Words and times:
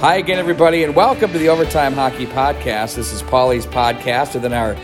Hi 0.00 0.16
again, 0.16 0.38
everybody, 0.38 0.82
and 0.82 0.96
welcome 0.96 1.30
to 1.30 1.38
the 1.38 1.50
Overtime 1.50 1.92
Hockey 1.92 2.24
Podcast. 2.24 2.94
This 2.94 3.12
is 3.12 3.20
Pauly's 3.20 3.66
podcast 3.66 4.32
within 4.32 4.54
our, 4.54 4.74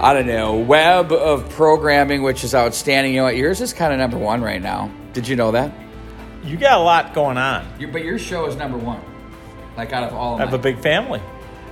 I 0.00 0.14
don't 0.14 0.26
know, 0.26 0.56
web 0.56 1.12
of 1.12 1.50
programming, 1.50 2.22
which 2.22 2.44
is 2.44 2.54
outstanding. 2.54 3.12
You 3.12 3.18
know 3.18 3.24
what? 3.24 3.36
Yours 3.36 3.60
is 3.60 3.74
kind 3.74 3.92
of 3.92 3.98
number 3.98 4.16
one 4.16 4.40
right 4.40 4.62
now. 4.62 4.90
Did 5.12 5.28
you 5.28 5.36
know 5.36 5.50
that? 5.50 5.70
You 6.42 6.56
got 6.56 6.78
a 6.78 6.82
lot 6.82 7.12
going 7.12 7.36
on. 7.36 7.68
Your, 7.78 7.90
but 7.90 8.04
your 8.04 8.18
show 8.18 8.46
is 8.46 8.56
number 8.56 8.78
one, 8.78 9.02
like 9.76 9.92
out 9.92 10.04
of 10.04 10.14
all 10.14 10.36
of 10.36 10.40
I 10.40 10.46
have 10.46 10.54
a 10.54 10.58
big 10.58 10.80
family. 10.80 11.20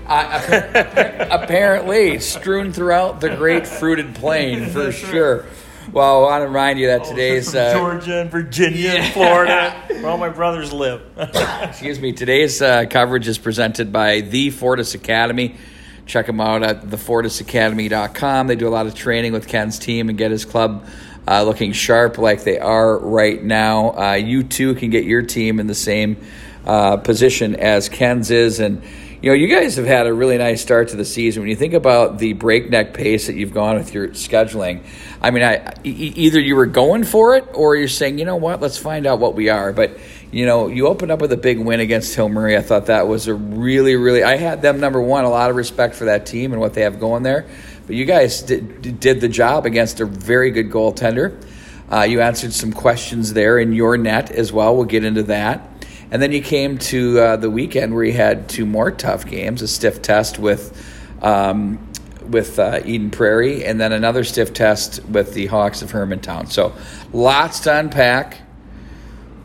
Uh, 0.07 1.29
apparently, 1.31 2.19
strewn 2.19 2.75
throughout 2.75 3.23
the 3.23 3.35
great 3.37 3.67
fruited 3.67 4.15
plain 4.17 4.67
for 4.69 4.93
sure. 4.93 5.47
Well, 5.91 6.25
I 6.27 6.31
want 6.31 6.43
to 6.43 6.47
remind 6.47 6.79
you 6.79 6.87
that 6.89 7.05
today's 7.09 7.55
uh, 7.55 7.75
Georgia 7.75 8.21
and 8.21 8.31
Virginia 8.31 8.91
and 8.91 9.13
Florida, 9.13 9.83
where 9.89 10.07
all 10.07 10.19
my 10.19 10.29
brothers 10.29 10.73
live. 10.73 11.03
excuse 11.63 11.99
me. 11.99 12.13
Today's 12.13 12.63
uh, 12.63 12.85
coverage 12.89 13.27
is 13.27 13.39
presented 13.39 13.93
by 13.93 14.21
the 14.21 14.51
Fortis 14.51 14.95
Academy. 14.95 15.57
Check 16.07 16.27
them 16.27 16.41
out 16.41 16.63
at 16.63 16.83
thefortisacademy.com. 16.83 18.47
They 18.47 18.57
do 18.57 18.69
a 18.69 18.71
lot 18.71 18.87
of 18.87 18.95
training 18.95 19.33
with 19.33 19.49
Ken's 19.49 19.79
team 19.79 20.09
and 20.09 20.17
get 20.17 20.31
his 20.31 20.45
club 20.45 20.87
uh, 21.27 21.43
looking 21.43 21.73
sharp 21.73 22.19
like 22.19 22.45
they 22.45 22.59
are 22.59 22.99
right 22.99 23.43
now. 23.43 23.91
Uh, 23.91 24.13
you 24.15 24.43
too 24.43 24.75
can 24.75 24.91
get 24.91 25.05
your 25.05 25.23
team 25.23 25.61
in 25.61 25.67
the 25.67 25.75
same 25.75 26.17
uh, 26.67 26.97
position 26.97 27.57
as 27.57 27.89
Ken's 27.89 28.31
is, 28.31 28.61
and 28.61 28.83
you 29.23 29.31
know, 29.31 29.35
you 29.35 29.47
guys 29.47 29.77
have 29.77 29.87
had 29.87 30.09
a 30.09 30.13
really 30.13 30.37
nice 30.37 30.61
start 30.61 30.89
to 30.89 30.97
the 30.97 31.05
season. 31.05 31.43
When 31.43 31.49
you 31.49 31.55
think 31.55 31.75
about 31.75 32.19
the 32.19 32.33
breakneck 32.33 32.93
pace 32.93 33.29
that 33.29 33.37
you've 33.37 33.55
gone 33.55 33.77
with 33.77 33.95
your 33.95 34.09
scheduling, 34.09 34.85
I 35.21 35.31
mean, 35.31 35.45
I, 35.45 35.75
e- 35.85 36.13
either 36.17 36.41
you 36.41 36.57
were 36.57 36.67
going 36.67 37.05
for 37.05 37.37
it 37.37 37.47
or 37.55 37.77
you're 37.77 37.87
saying, 37.87 38.19
you 38.19 38.25
know 38.25 38.35
what, 38.35 38.61
let's 38.61 38.79
find 38.79 39.07
out 39.07 39.21
what 39.21 39.37
we 39.37 39.49
are. 39.49 39.73
But, 39.73 39.97
you 40.33 40.45
know, 40.45 40.67
you 40.67 40.89
opened 40.89 41.13
up 41.13 41.21
with 41.21 41.31
a 41.31 41.37
big 41.37 41.61
win 41.61 41.79
against 41.79 42.17
Hill 42.17 42.31
Murray. 42.31 42.57
I 42.57 42.63
thought 42.63 42.87
that 42.87 43.07
was 43.07 43.29
a 43.29 43.35
really, 43.35 43.95
really, 43.95 44.25
I 44.25 44.37
had 44.37 44.61
them 44.61 44.81
number 44.81 45.01
one, 45.01 45.23
a 45.23 45.31
lot 45.31 45.51
of 45.51 45.57
respect 45.57 45.95
for 45.95 46.07
that 46.07 46.27
team 46.27 46.51
and 46.51 46.61
what 46.61 46.75
they 46.75 46.83
have 46.83 46.99
going 46.99 47.23
there. 47.23 47.47
But 47.87 47.95
you 47.95 48.05
guys 48.05 48.43
did, 48.43 48.99
did 48.99 49.21
the 49.21 49.29
job 49.29 49.67
against 49.67 50.01
a 50.01 50.05
very 50.05 50.51
good 50.51 50.69
goaltender. 50.69 51.41
Uh, 51.89 52.03
you 52.03 52.23
answered 52.23 52.53
some 52.53 52.73
questions 52.73 53.35
there 53.35 53.61
in 53.61 53.73
your 53.73 53.97
net 53.97 54.33
as 54.33 54.53
well. 54.53 54.75
We'll 54.75 54.87
get 54.87 55.05
into 55.05 55.23
that. 55.25 55.69
And 56.13 56.21
then 56.21 56.31
you 56.31 56.43
came 56.43 56.77
to 56.77 57.19
uh, 57.19 57.37
the 57.37 57.49
weekend 57.49 57.95
where 57.95 58.05
you 58.05 58.13
had 58.13 58.47
two 58.47 58.67
more 58.67 58.91
tough 58.91 59.25
games: 59.25 59.63
a 59.63 59.67
stiff 59.67 60.03
test 60.03 60.39
with 60.39 60.79
um, 61.23 61.89
with 62.29 62.59
uh, 62.59 62.81
Eden 62.85 63.11
Prairie, 63.11 63.65
and 63.65 63.81
then 63.81 63.93
another 63.93 64.23
stiff 64.23 64.53
test 64.53 65.03
with 65.07 65.33
the 65.33 65.47
Hawks 65.47 65.81
of 65.81 65.91
Hermantown. 65.91 66.51
So, 66.51 66.75
lots 67.15 67.61
to 67.61 67.75
unpack. 67.75 68.43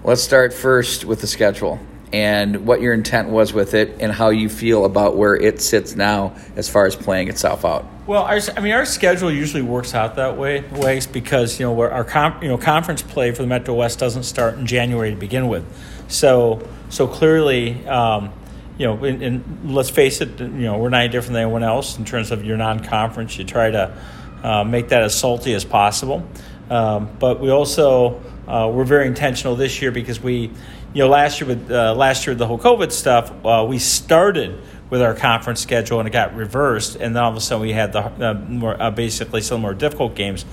Let's 0.04 0.22
start 0.22 0.54
first 0.54 1.06
with 1.06 1.22
the 1.22 1.28
schedule 1.28 1.80
and 2.12 2.66
what 2.66 2.82
your 2.82 2.94
intent 2.94 3.30
was 3.30 3.54
with 3.54 3.74
it, 3.74 3.96
and 4.02 4.12
how 4.12 4.30
you 4.30 4.50
feel 4.50 4.84
about 4.84 5.16
where 5.16 5.36
it 5.36 5.62
sits 5.62 5.96
now 5.96 6.36
as 6.58 6.70
far 6.70 6.86
as 6.86 6.98
playing 6.98 7.30
itself 7.30 7.64
out. 7.64 7.86
Well, 8.08 8.24
our, 8.24 8.40
I 8.56 8.60
mean, 8.62 8.74
our 8.74 8.86
schedule 8.86 9.32
usually 9.32 9.64
works 9.64 9.94
out 9.94 10.16
that 10.16 10.38
way, 10.38 10.62
ways 10.72 11.08
because 11.08 11.62
you 11.62 11.66
know 11.66 11.82
our 11.82 12.38
you 12.42 12.50
know 12.50 12.58
conference 12.58 13.02
play 13.02 13.32
for 13.32 13.42
the 13.42 13.48
Metro 13.48 13.74
West 13.74 14.00
doesn't 14.00 14.24
start 14.24 14.56
in 14.56 14.66
January 14.66 15.12
to 15.12 15.16
begin 15.16 15.48
with. 15.48 15.66
So 16.08 16.68
so 16.90 17.08
clearly, 17.08 17.86
um, 17.88 18.32
you 18.78 18.86
know, 18.86 19.04
and, 19.04 19.22
and, 19.22 19.74
let's 19.74 19.90
face 19.90 20.22
it, 20.22 20.40
you 20.40 20.48
know, 20.48 20.78
we're 20.78 20.90
not 20.90 21.02
any 21.02 21.10
different 21.10 21.34
than 21.34 21.44
anyone 21.44 21.64
else 21.64 21.98
in 21.98 22.06
terms 22.06 22.32
of 22.32 22.46
your 22.46 22.58
non-conference. 22.58 23.38
You 23.38 23.44
try 23.44 23.72
to 23.72 23.98
uh, 24.44 24.64
make 24.64 24.90
that 24.90 25.02
as 25.02 25.18
salty 25.18 25.54
as 25.54 25.66
possible, 25.66 26.26
um, 26.70 27.10
but 27.20 27.40
we 27.40 27.50
also 27.50 28.22
uh, 28.48 28.72
we're 28.74 28.86
very 28.86 29.08
intentional 29.08 29.56
this 29.56 29.82
year 29.82 29.92
because 29.92 30.22
we, 30.22 30.52
you 30.94 31.04
know, 31.04 31.10
last 31.10 31.42
year 31.42 31.50
with 31.50 31.72
uh, 31.72 31.94
last 31.96 32.26
year 32.26 32.32
with 32.32 32.40
the 32.40 32.48
whole 32.48 32.60
COVID 32.60 32.92
stuff, 32.92 33.32
uh, 33.46 33.66
we 33.68 33.80
started 33.80 34.62
with 34.90 35.02
our 35.02 35.14
conference 35.14 35.60
schedule 35.60 36.00
and 36.00 36.08
it 36.08 36.12
got 36.12 36.36
reversed, 36.36 36.96
and 36.96 37.16
then 37.16 37.24
all 37.24 37.32
of 37.32 37.36
a 37.36 37.42
sudden 37.42 37.62
we 37.62 37.74
had 37.74 37.92
the 37.92 38.34
more 38.48 38.82
uh, 38.82 38.92
basically 38.92 39.42
some 39.42 39.60
more 39.60 39.74
difficult 39.74 40.16
games. 40.16 40.46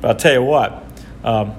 But 0.00 0.08
I'll 0.08 0.16
tell 0.16 0.34
you 0.34 0.42
what. 0.42 0.84
Um, 1.24 1.54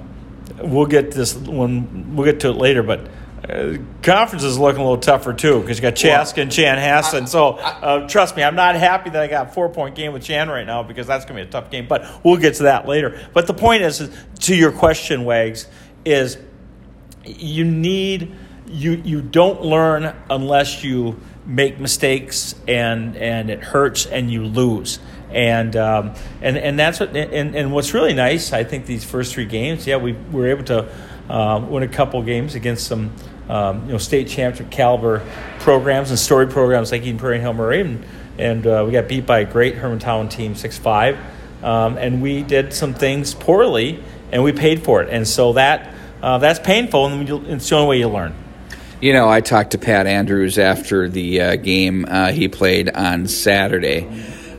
we'll 0.58 0.86
get 0.86 1.10
this 1.12 1.34
when 1.34 2.16
we'll 2.16 2.24
get 2.24 2.40
to 2.40 2.48
it 2.48 2.56
later, 2.56 2.82
but 2.82 3.08
uh, 3.48 3.76
conference 4.02 4.44
is 4.44 4.56
looking 4.56 4.80
a 4.80 4.84
little 4.84 5.00
tougher 5.00 5.32
too 5.32 5.60
because 5.60 5.78
you 5.78 5.82
got 5.82 5.96
Chaska 5.96 6.38
well, 6.38 6.42
and 6.44 6.52
Chanhassen. 6.52 7.26
So 7.26 7.54
uh, 7.54 8.06
trust 8.08 8.36
me, 8.36 8.44
I'm 8.44 8.54
not 8.54 8.76
happy 8.76 9.10
that 9.10 9.20
I 9.20 9.26
got 9.26 9.48
a 9.48 9.52
four 9.52 9.68
point 9.68 9.96
game 9.96 10.12
with 10.12 10.22
Chan 10.22 10.48
right 10.48 10.66
now 10.66 10.84
because 10.84 11.08
that's 11.08 11.24
going 11.24 11.38
to 11.38 11.44
be 11.44 11.48
a 11.48 11.50
tough 11.50 11.70
game. 11.70 11.88
But 11.88 12.06
we'll 12.24 12.36
get 12.36 12.54
to 12.56 12.64
that 12.64 12.86
later. 12.86 13.20
But 13.32 13.48
the 13.48 13.54
point 13.54 13.82
is, 13.82 14.00
is 14.00 14.16
to 14.40 14.54
your 14.54 14.70
question, 14.70 15.24
Wags, 15.24 15.66
is 16.04 16.38
you 17.24 17.64
need 17.64 18.32
you 18.68 18.92
you 19.04 19.20
don't 19.22 19.62
learn 19.62 20.14
unless 20.30 20.84
you 20.84 21.20
make 21.44 21.80
mistakes 21.80 22.54
and 22.68 23.16
and 23.16 23.50
it 23.50 23.60
hurts 23.60 24.06
and 24.06 24.30
you 24.30 24.44
lose. 24.44 25.00
And 25.30 25.74
um, 25.76 26.14
and 26.42 26.56
and 26.56 26.78
that's 26.78 27.00
what 27.00 27.16
and, 27.16 27.56
and 27.56 27.72
what's 27.72 27.92
really 27.92 28.14
nice. 28.14 28.52
I 28.52 28.62
think 28.62 28.86
these 28.86 29.04
first 29.04 29.34
three 29.34 29.46
games, 29.46 29.84
yeah, 29.86 29.96
we 29.96 30.12
were 30.12 30.46
able 30.46 30.64
to 30.64 30.92
uh, 31.28 31.64
win 31.68 31.82
a 31.82 31.88
couple 31.88 32.22
games 32.22 32.54
against 32.54 32.86
some 32.86 33.12
um, 33.48 33.86
you 33.86 33.92
know, 33.92 33.98
state 33.98 34.28
championship 34.28 34.70
caliber 34.70 35.24
programs 35.60 36.10
and 36.10 36.18
story 36.18 36.46
programs 36.46 36.92
like 36.92 37.02
Eden 37.02 37.18
Prairie 37.18 37.36
and 37.36 37.42
Hill 37.42 37.54
Murray. 37.54 37.80
And, 37.80 38.04
and 38.38 38.66
uh, 38.66 38.84
we 38.86 38.92
got 38.92 39.08
beat 39.08 39.26
by 39.26 39.40
a 39.40 39.44
great 39.44 39.76
Hermantown 39.76 40.30
team, 40.30 40.54
6 40.54 40.78
5. 40.78 41.18
Um, 41.62 41.96
and 41.96 42.22
we 42.22 42.42
did 42.42 42.72
some 42.72 42.94
things 42.94 43.34
poorly 43.34 44.02
and 44.32 44.42
we 44.42 44.52
paid 44.52 44.82
for 44.82 45.02
it. 45.02 45.10
And 45.10 45.28
so 45.28 45.52
that 45.52 45.94
uh, 46.22 46.38
that's 46.38 46.60
painful, 46.60 47.06
and 47.06 47.28
it's 47.48 47.68
the 47.68 47.74
only 47.74 47.88
way 47.88 47.98
you 47.98 48.08
learn. 48.08 48.32
You 49.00 49.12
know, 49.12 49.28
I 49.28 49.40
talked 49.40 49.72
to 49.72 49.78
Pat 49.78 50.06
Andrews 50.06 50.56
after 50.56 51.08
the 51.08 51.40
uh, 51.40 51.56
game 51.56 52.06
uh, 52.08 52.30
he 52.30 52.46
played 52.46 52.88
on 52.88 53.26
Saturday 53.26 54.08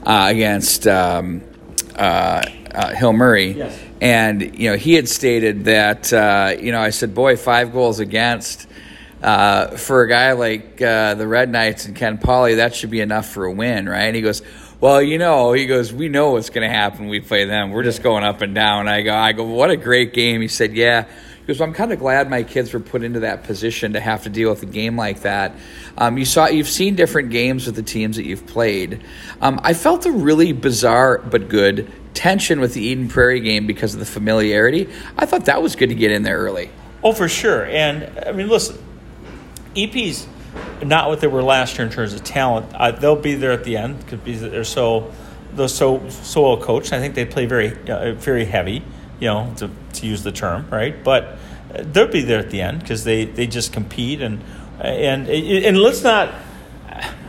uh, 0.05 0.27
against 0.29 0.85
um, 0.85 1.41
uh, 1.95 2.41
uh, 2.75 2.89
Hill 2.89 3.13
Murray. 3.13 3.51
Yes. 3.51 3.79
And, 4.01 4.59
you 4.59 4.69
know, 4.69 4.75
he 4.75 4.95
had 4.95 5.07
stated 5.07 5.63
that, 5.63 6.11
uh, 6.11 6.57
you 6.59 6.73
know, 6.73 6.81
I 6.81 6.89
said, 6.89 7.15
boy, 7.15 7.37
five 7.37 7.71
goals 7.71 8.01
against. 8.01 8.67
Uh, 9.23 9.77
for 9.77 10.01
a 10.01 10.09
guy 10.09 10.33
like 10.33 10.81
uh, 10.81 11.13
the 11.13 11.25
Red 11.25 11.49
Knights 11.49 11.85
and 11.85 11.95
Ken 11.95 12.17
Pauly, 12.17 12.57
that 12.57 12.75
should 12.75 12.89
be 12.89 12.99
enough 12.99 13.29
for 13.29 13.45
a 13.45 13.51
win, 13.51 13.87
right? 13.87 14.03
And 14.03 14.15
he 14.17 14.21
goes, 14.21 14.41
well, 14.81 15.01
you 15.01 15.17
know, 15.17 15.53
he 15.53 15.65
goes, 15.65 15.93
we 15.93 16.09
know 16.09 16.31
what's 16.31 16.49
going 16.49 16.69
to 16.69 16.75
happen 16.75 17.03
when 17.03 17.09
we 17.09 17.21
play 17.21 17.45
them. 17.45 17.71
We're 17.71 17.83
just 17.83 18.03
going 18.03 18.25
up 18.25 18.41
and 18.41 18.53
down. 18.53 18.89
I 18.89 19.01
go, 19.01 19.15
I 19.15 19.31
go, 19.31 19.45
what 19.45 19.69
a 19.69 19.77
great 19.77 20.13
game. 20.13 20.41
He 20.41 20.49
said, 20.49 20.73
yeah. 20.73 21.05
He 21.39 21.47
goes, 21.47 21.57
well, 21.57 21.69
I'm 21.69 21.73
kind 21.73 21.93
of 21.93 21.99
glad 21.99 22.29
my 22.29 22.43
kids 22.43 22.73
were 22.73 22.81
put 22.81 23.01
into 23.01 23.21
that 23.21 23.45
position 23.45 23.93
to 23.93 24.01
have 24.01 24.23
to 24.23 24.29
deal 24.29 24.49
with 24.49 24.61
a 24.61 24.65
game 24.65 24.97
like 24.97 25.21
that. 25.21 25.55
Um, 25.97 26.17
you 26.17 26.25
saw, 26.25 26.47
you've 26.47 26.67
seen 26.67 26.95
different 26.95 27.29
games 27.29 27.65
with 27.65 27.75
the 27.75 27.81
teams 27.81 28.17
that 28.17 28.25
you've 28.25 28.45
played. 28.45 29.01
Um, 29.39 29.61
I 29.63 29.73
felt 29.73 30.05
a 30.05 30.11
really 30.11 30.51
bizarre 30.51 31.19
but 31.19 31.47
good 31.47 31.89
tension 32.13 32.59
with 32.59 32.73
the 32.73 32.81
Eden 32.81 33.07
Prairie 33.07 33.39
game 33.39 33.67
because 33.67 33.93
of 33.93 34.01
the 34.01 34.05
familiarity. 34.05 34.89
I 35.17 35.25
thought 35.25 35.45
that 35.45 35.61
was 35.61 35.77
good 35.77 35.89
to 35.89 35.95
get 35.95 36.11
in 36.11 36.23
there 36.23 36.39
early. 36.39 36.69
Oh, 37.05 37.13
for 37.13 37.29
sure. 37.29 37.65
And 37.65 38.19
I 38.25 38.33
mean, 38.33 38.49
listen, 38.49 38.77
EP's 39.75 40.27
not 40.83 41.09
what 41.09 41.21
they 41.21 41.27
were 41.27 41.43
last 41.43 41.77
year 41.77 41.87
in 41.87 41.93
terms 41.93 42.13
of 42.13 42.23
talent. 42.23 42.73
Uh, 42.73 42.91
they'll 42.91 43.15
be 43.15 43.35
there 43.35 43.51
at 43.51 43.63
the 43.63 43.77
end 43.77 44.05
because 44.05 44.41
they're 44.41 44.63
so 44.63 45.11
they're 45.53 45.67
so 45.67 46.07
so 46.09 46.41
well 46.43 46.57
coached. 46.57 46.93
I 46.93 46.99
think 46.99 47.15
they 47.15 47.25
play 47.25 47.45
very 47.45 47.77
uh, 47.89 48.13
very 48.13 48.45
heavy, 48.45 48.83
you 49.19 49.27
know, 49.27 49.53
to, 49.57 49.69
to 49.93 50.05
use 50.05 50.23
the 50.23 50.31
term, 50.31 50.67
right? 50.69 51.03
But 51.03 51.37
uh, 51.73 51.83
they'll 51.83 52.07
be 52.07 52.21
there 52.21 52.39
at 52.39 52.49
the 52.49 52.61
end 52.61 52.79
because 52.79 53.03
they, 53.03 53.25
they 53.25 53.47
just 53.47 53.73
compete 53.73 54.21
and 54.21 54.41
and 54.79 55.27
and 55.27 55.77
let's 55.77 56.03
not 56.03 56.33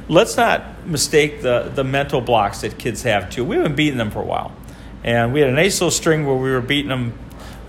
let's 0.08 0.36
not 0.36 0.86
mistake 0.86 1.42
the 1.42 1.70
the 1.74 1.84
mental 1.84 2.20
blocks 2.20 2.62
that 2.62 2.78
kids 2.78 3.02
have 3.02 3.30
too. 3.30 3.44
We 3.44 3.56
haven't 3.56 3.76
beaten 3.76 3.98
them 3.98 4.10
for 4.10 4.20
a 4.20 4.26
while, 4.26 4.52
and 5.02 5.32
we 5.32 5.40
had 5.40 5.50
a 5.50 5.54
nice 5.54 5.80
little 5.80 5.90
string 5.90 6.26
where 6.26 6.36
we 6.36 6.50
were 6.50 6.60
beating 6.60 6.88
them 6.88 7.18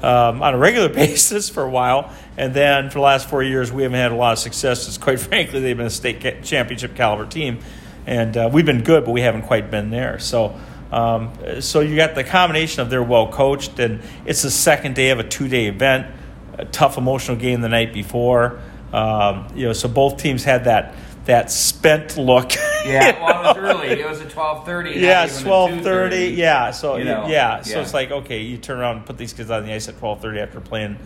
um, 0.05 0.43
on 0.43 0.53
a 0.53 0.57
regular 0.57 0.89
basis 0.93 1.49
for 1.49 1.63
a 1.63 1.69
while. 1.69 2.13
And 2.37 2.53
then 2.53 2.89
for 2.89 2.95
the 2.95 3.01
last 3.01 3.27
four 3.27 3.41
years, 3.41 3.71
we 3.71 3.83
haven't 3.83 3.97
had 3.97 4.11
a 4.11 4.15
lot 4.15 4.33
of 4.33 4.39
success. 4.39 4.87
It's 4.87 4.97
Quite 4.97 5.19
frankly, 5.19 5.59
they've 5.59 5.75
been 5.75 5.87
a 5.87 5.89
state 5.89 6.43
championship 6.43 6.95
caliber 6.95 7.25
team. 7.25 7.59
And 8.05 8.37
uh, 8.37 8.49
we've 8.53 8.65
been 8.65 8.83
good, 8.83 9.03
but 9.03 9.11
we 9.11 9.21
haven't 9.21 9.43
quite 9.43 9.71
been 9.71 9.89
there. 9.89 10.19
So, 10.19 10.55
um, 10.91 11.33
so 11.59 11.79
you 11.79 11.95
got 11.95 12.13
the 12.13 12.23
combination 12.23 12.81
of 12.81 12.91
they're 12.91 13.01
well 13.01 13.31
coached, 13.31 13.79
and 13.79 13.99
it's 14.25 14.43
the 14.43 14.51
second 14.51 14.93
day 14.93 15.09
of 15.09 15.17
a 15.17 15.23
two 15.23 15.47
day 15.47 15.65
event, 15.65 16.13
a 16.59 16.65
tough 16.65 16.99
emotional 16.99 17.35
game 17.35 17.61
the 17.61 17.69
night 17.69 17.93
before. 17.93 18.59
Um, 18.93 19.47
you 19.55 19.65
know, 19.65 19.73
so 19.73 19.89
both 19.89 20.17
teams 20.17 20.43
had 20.43 20.65
that 20.65 20.93
that 21.25 21.51
spent 21.51 22.17
look. 22.17 22.51
Yeah, 22.85 23.19
well, 23.19 23.41
it 23.41 23.47
was 23.47 23.57
early. 23.57 23.87
It 23.87 24.07
was 24.07 24.21
at 24.21 24.29
twelve 24.29 24.63
thirty. 24.63 24.99
Yeah, 24.99 25.25
twelve 25.25 25.81
thirty. 25.81 26.35
Yeah, 26.35 26.69
so 26.69 26.97
you 26.97 27.05
know, 27.05 27.25
yeah, 27.27 27.63
so 27.63 27.77
yeah. 27.77 27.81
it's 27.81 27.95
like 27.95 28.11
okay, 28.11 28.41
you 28.41 28.59
turn 28.59 28.77
around 28.77 28.97
and 28.97 29.05
put 29.07 29.17
these 29.17 29.33
kids 29.33 29.49
on 29.49 29.65
the 29.65 29.73
ice 29.73 29.87
at 29.87 29.97
twelve 29.97 30.21
thirty 30.21 30.39
after 30.39 30.61
playing 30.61 30.99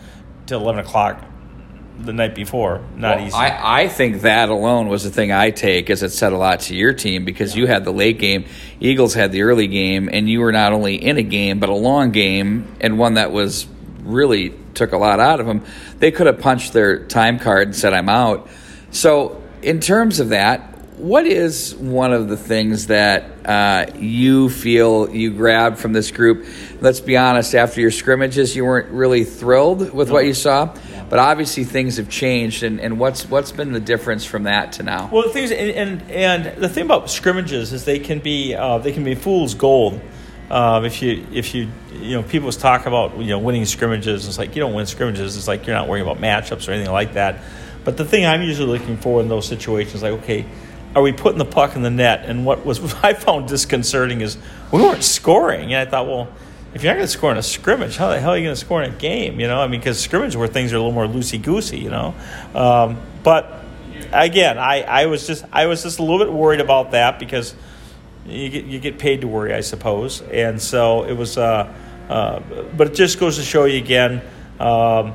till 0.45 0.59
eleven 0.59 0.83
o'clock 0.83 1.23
the 1.99 2.11
night 2.11 2.35
before. 2.35 2.83
Not 2.95 3.17
well, 3.17 3.27
easy. 3.27 3.35
I, 3.35 3.83
I 3.83 3.87
think 3.87 4.21
that 4.21 4.49
alone 4.49 4.89
was 4.89 5.05
the 5.05 5.09
thing 5.09 5.31
I 5.31 5.51
take 5.51 5.89
as 5.89 6.03
it 6.03 6.09
said 6.09 6.33
a 6.33 6.37
lot 6.37 6.61
to 6.61 6.75
your 6.75 6.93
team 6.93 7.25
because 7.25 7.55
yeah. 7.55 7.61
you 7.61 7.67
had 7.67 7.85
the 7.85 7.93
late 7.93 8.19
game, 8.19 8.45
Eagles 8.81 9.13
had 9.13 9.31
the 9.31 9.43
early 9.43 9.67
game, 9.67 10.09
and 10.11 10.29
you 10.29 10.41
were 10.41 10.51
not 10.51 10.73
only 10.73 10.95
in 10.95 11.17
a 11.17 11.23
game 11.23 11.59
but 11.59 11.69
a 11.69 11.75
long 11.75 12.11
game 12.11 12.75
and 12.81 12.97
one 12.97 13.15
that 13.15 13.31
was 13.31 13.67
really 14.01 14.53
took 14.73 14.91
a 14.91 14.97
lot 14.97 15.19
out 15.19 15.39
of 15.39 15.45
them. 15.45 15.63
They 15.99 16.11
could 16.11 16.27
have 16.27 16.39
punched 16.39 16.73
their 16.73 17.05
time 17.05 17.39
card 17.39 17.69
and 17.69 17.75
said 17.75 17.93
I'm 17.93 18.09
out. 18.09 18.49
So 18.91 19.38
in 19.61 19.79
terms 19.79 20.19
of 20.19 20.29
that, 20.29 20.61
what 20.99 21.25
is 21.25 21.73
one 21.75 22.11
of 22.11 22.27
the 22.27 22.35
things 22.35 22.87
that 22.87 23.23
uh, 23.45 23.85
you 23.97 24.49
feel 24.49 25.09
you 25.09 25.31
grabbed 25.31 25.79
from 25.79 25.93
this 25.93 26.11
group? 26.11 26.45
Let's 26.81 26.99
be 26.99 27.15
honest, 27.15 27.55
after 27.55 27.79
your 27.79 27.91
scrimmages, 27.91 28.55
you 28.55 28.65
weren't 28.65 28.89
really 28.89 29.23
thrilled 29.23 29.93
with 29.93 30.09
no. 30.09 30.13
what 30.13 30.25
you 30.25 30.33
saw, 30.33 30.75
but 31.09 31.19
obviously 31.19 31.63
things 31.63 31.97
have 31.97 32.09
changed. 32.09 32.63
And, 32.63 32.81
and 32.81 32.99
what's 32.99 33.29
what's 33.29 33.53
been 33.53 33.71
the 33.71 33.79
difference 33.79 34.25
from 34.25 34.43
that 34.43 34.73
to 34.73 34.83
now? 34.83 35.09
Well, 35.11 35.23
the 35.23 35.29
things 35.29 35.51
and, 35.51 35.71
and, 35.71 36.11
and 36.11 36.61
the 36.61 36.67
thing 36.67 36.83
about 36.83 37.09
scrimmages 37.09 37.71
is 37.71 37.85
they 37.85 37.99
can 37.99 38.19
be 38.19 38.53
uh, 38.55 38.79
they 38.79 38.91
can 38.91 39.05
be 39.05 39.15
fool's 39.15 39.53
gold. 39.53 40.01
Um, 40.51 40.83
if 40.83 41.01
you 41.01 41.25
if 41.31 41.53
you 41.53 41.69
you 41.93 42.15
know 42.15 42.23
people 42.23 42.51
talk 42.51 42.87
about 42.87 43.17
you 43.17 43.27
know 43.27 43.39
winning 43.39 43.65
scrimmages, 43.65 44.27
it's 44.27 44.37
like 44.37 44.53
you 44.55 44.61
don't 44.61 44.73
win 44.73 44.85
scrimmages. 44.85 45.37
It's 45.37 45.47
like 45.47 45.65
you're 45.65 45.75
not 45.75 45.87
worrying 45.87 46.05
about 46.05 46.21
matchups 46.21 46.67
or 46.67 46.71
anything 46.71 46.91
like 46.91 47.13
that. 47.13 47.39
But 47.83 47.97
the 47.97 48.05
thing 48.05 48.25
I'm 48.25 48.41
usually 48.41 48.79
looking 48.79 48.97
for 48.97 49.21
in 49.21 49.29
those 49.29 49.47
situations, 49.47 50.03
like 50.03 50.13
okay 50.23 50.45
are 50.95 51.01
we 51.01 51.11
putting 51.11 51.37
the 51.37 51.45
puck 51.45 51.75
in 51.75 51.81
the 51.81 51.89
net? 51.89 52.25
And 52.25 52.45
what 52.45 52.65
was 52.65 52.93
I 53.03 53.13
found 53.13 53.47
disconcerting 53.47 54.21
is 54.21 54.37
we 54.71 54.81
weren't 54.81 55.03
scoring. 55.03 55.73
And 55.73 55.87
I 55.87 55.89
thought, 55.89 56.07
well, 56.07 56.29
if 56.73 56.83
you're 56.83 56.91
not 56.93 56.97
going 56.97 57.07
to 57.07 57.11
score 57.11 57.31
in 57.31 57.37
a 57.37 57.43
scrimmage, 57.43 57.97
how 57.97 58.09
the 58.09 58.19
hell 58.19 58.31
are 58.31 58.37
you 58.37 58.43
going 58.43 58.55
to 58.55 58.59
score 58.59 58.83
in 58.83 58.93
a 58.93 58.95
game? 58.95 59.39
You 59.39 59.47
know, 59.47 59.59
I 59.59 59.67
mean, 59.67 59.79
because 59.79 59.99
scrimmage 59.99 60.35
where 60.35 60.47
things 60.47 60.71
are 60.71 60.75
a 60.75 60.79
little 60.79 60.91
more 60.91 61.07
loosey 61.07 61.41
goosey. 61.41 61.79
You 61.79 61.89
know, 61.89 62.15
um, 62.53 62.97
but 63.23 63.63
again, 64.11 64.57
I, 64.57 64.81
I 64.81 65.05
was 65.07 65.25
just 65.25 65.45
I 65.51 65.65
was 65.65 65.81
just 65.81 65.99
a 65.99 66.03
little 66.03 66.19
bit 66.19 66.31
worried 66.31 66.61
about 66.61 66.91
that 66.91 67.17
because 67.17 67.55
you 68.27 68.49
get 68.49 68.65
you 68.65 68.79
get 68.79 68.99
paid 68.99 69.21
to 69.21 69.27
worry, 69.27 69.53
I 69.53 69.61
suppose, 69.61 70.21
and 70.21 70.61
so 70.61 71.05
it 71.05 71.13
was. 71.13 71.37
Uh, 71.37 71.73
uh, 72.07 72.39
but 72.75 72.87
it 72.87 72.95
just 72.95 73.19
goes 73.19 73.37
to 73.37 73.43
show 73.43 73.65
you 73.65 73.77
again. 73.77 74.21
Um, 74.59 75.13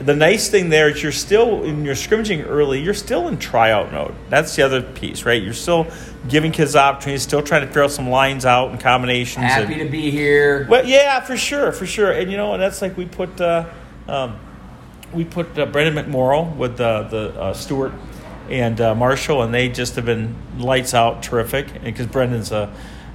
the 0.00 0.14
nice 0.14 0.48
thing 0.48 0.68
there 0.68 0.90
is 0.90 1.02
you're 1.02 1.10
still 1.10 1.64
in 1.64 1.84
your 1.84 1.94
scrimmaging 1.94 2.42
early. 2.42 2.82
You're 2.82 2.94
still 2.94 3.28
in 3.28 3.38
tryout 3.38 3.92
mode. 3.92 4.14
That's 4.28 4.54
the 4.54 4.62
other 4.62 4.82
piece, 4.82 5.24
right? 5.24 5.42
You're 5.42 5.54
still 5.54 5.86
giving 6.28 6.52
kids 6.52 6.76
opportunities, 6.76 7.22
still 7.22 7.42
trying 7.42 7.62
to 7.62 7.66
figure 7.66 7.84
out 7.84 7.90
some 7.90 8.10
lines 8.10 8.44
out 8.44 8.70
and 8.70 8.78
combinations. 8.78 9.46
Happy 9.46 9.74
and, 9.74 9.82
to 9.82 9.88
be 9.88 10.10
here. 10.10 10.66
Well, 10.68 10.84
yeah, 10.84 11.20
for 11.20 11.36
sure, 11.36 11.72
for 11.72 11.86
sure. 11.86 12.12
And 12.12 12.30
you 12.30 12.36
know, 12.36 12.52
and 12.52 12.62
that's 12.62 12.82
like 12.82 12.96
we 12.96 13.06
put 13.06 13.40
uh, 13.40 13.66
um, 14.06 14.38
we 15.14 15.24
put 15.24 15.58
uh, 15.58 15.64
Brendan 15.66 16.04
McMorrow 16.04 16.54
with 16.56 16.78
uh, 16.78 17.04
the 17.04 17.40
uh, 17.40 17.54
Stewart 17.54 17.92
and 18.50 18.78
uh, 18.80 18.94
Marshall, 18.94 19.42
and 19.42 19.54
they 19.54 19.70
just 19.70 19.96
have 19.96 20.04
been 20.04 20.36
lights 20.58 20.92
out, 20.92 21.22
terrific. 21.22 21.82
Because 21.82 22.06
Brendan's 22.06 22.52
a 22.52 22.70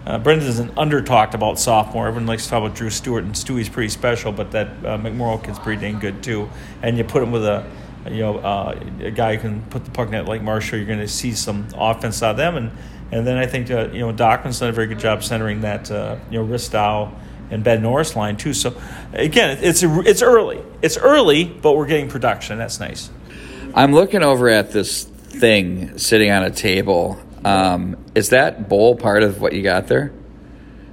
uh, 0.06 0.18
Brendan's 0.18 0.60
an 0.60 0.72
under 0.78 1.02
talked 1.02 1.36
about 1.36 1.60
sophomore. 1.60 2.08
Everyone 2.08 2.26
likes 2.26 2.46
to 2.46 2.50
talk 2.50 2.64
about 2.64 2.76
Drew 2.76 2.90
Stewart, 2.90 3.24
and 3.24 3.34
Stewie's 3.34 3.70
pretty 3.70 3.90
special, 3.90 4.32
but 4.32 4.52
that 4.52 4.68
uh, 4.68 4.98
McMorrow 4.98 5.44
kid's 5.44 5.60
pretty 5.60 5.82
dang 5.82 6.00
good 6.00 6.24
too. 6.24 6.50
And 6.82 6.98
you 6.98 7.04
put 7.04 7.22
him 7.22 7.32
with 7.32 7.46
a 7.46 7.66
you 8.08 8.20
know 8.20 8.38
uh, 8.40 8.80
a 9.00 9.12
guy 9.12 9.36
who 9.36 9.42
can 9.42 9.62
put 9.64 9.86
the 9.86 9.92
puck 9.92 10.10
net 10.10 10.26
like 10.26 10.42
Marshall, 10.42 10.78
you're 10.78 10.88
going 10.88 11.00
to 11.00 11.08
see 11.08 11.34
some 11.34 11.68
offense 11.76 12.24
out 12.24 12.32
of 12.32 12.38
them. 12.38 12.58
And 12.58 12.72
and 13.12 13.28
then 13.28 13.38
I 13.38 13.46
think 13.46 13.70
uh, 13.70 13.90
you 13.92 14.00
know 14.00 14.12
Dockman's 14.12 14.60
done 14.60 14.70
a 14.70 14.74
very 14.74 14.88
good 14.88 15.00
job 15.00 15.24
centering 15.24 15.62
that 15.62 15.92
uh, 15.92 16.18
you 16.32 16.40
know 16.40 16.46
Ristow 16.46 17.14
and 17.52 17.64
Ben 17.64 17.84
Norris 17.84 18.16
line 18.16 18.38
too. 18.38 18.54
So 18.54 18.76
again, 19.14 19.60
it's 19.62 19.84
it's 19.84 20.24
early. 20.24 20.64
It's 20.82 20.98
early, 20.98 21.44
but 21.44 21.76
we're 21.76 21.86
getting 21.86 22.10
production. 22.10 22.58
That's 22.58 22.80
nice. 22.80 23.12
I'm 23.76 23.94
looking 23.94 24.24
over 24.24 24.50
at 24.50 24.72
this 24.72 25.04
thing 25.04 25.98
sitting 25.98 26.32
on 26.32 26.44
a 26.44 26.50
table 26.50 27.22
um, 27.46 27.98
is 28.16 28.30
that 28.30 28.70
bowl 28.70 28.96
part 28.96 29.24
of 29.24 29.42
what 29.42 29.54
you 29.54 29.64
got 29.64 29.88
there? 29.88 30.12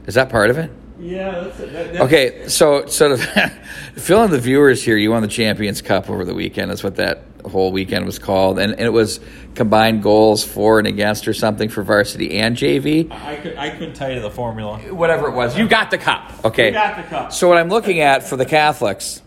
Is 0.06 0.15
that 0.15 0.31
part 0.31 0.50
of 0.50 0.59
it? 0.59 0.71
Yeah, 0.99 1.43
that's 1.43 1.61
it. 1.61 1.73
That, 1.73 1.93
that's 1.93 2.05
okay, 2.05 2.49
so 2.49 2.87
sort 2.87 3.12
of 3.12 3.23
fill 3.95 4.25
in 4.25 4.31
the 4.31 4.41
viewers 4.41 4.83
here, 4.83 4.97
you 4.97 5.11
won 5.12 5.23
the 5.23 5.29
Champions 5.29 5.81
Cup 5.81 6.11
over 6.11 6.25
the 6.25 6.35
weekend. 6.35 6.71
That's 6.71 6.83
what 6.83 6.97
that 6.97 7.23
whole 7.45 7.71
weekend 7.71 8.05
was 8.05 8.19
called, 8.19 8.59
and, 8.59 8.73
and 8.73 8.81
it 8.81 8.93
was 8.93 9.21
combined 9.55 10.03
goals 10.03 10.45
for 10.45 10.79
and 10.79 10.89
against 10.89 11.29
or 11.29 11.35
something 11.35 11.69
for 11.69 11.83
varsity 11.83 12.39
and 12.39 12.56
JV. 12.56 13.11
I, 13.12 13.37
could, 13.37 13.56
I 13.56 13.71
couldn't 13.71 13.95
tell 13.95 14.12
you 14.12 14.21
the 14.21 14.31
formula. 14.31 14.79
Whatever 14.93 15.29
it 15.29 15.35
was, 15.35 15.56
you 15.56 15.69
got 15.69 15.91
the 15.91 15.99
cup. 15.99 16.33
Okay, 16.45 16.67
you 16.67 16.73
got 16.73 16.97
the 16.97 17.05
cup. 17.05 17.33
So 17.33 17.49
what 17.49 17.59
I'm 17.59 17.69
looking 17.69 18.00
at 18.00 18.25
for 18.25 18.37
the 18.37 18.47
Catholics, 18.47 19.23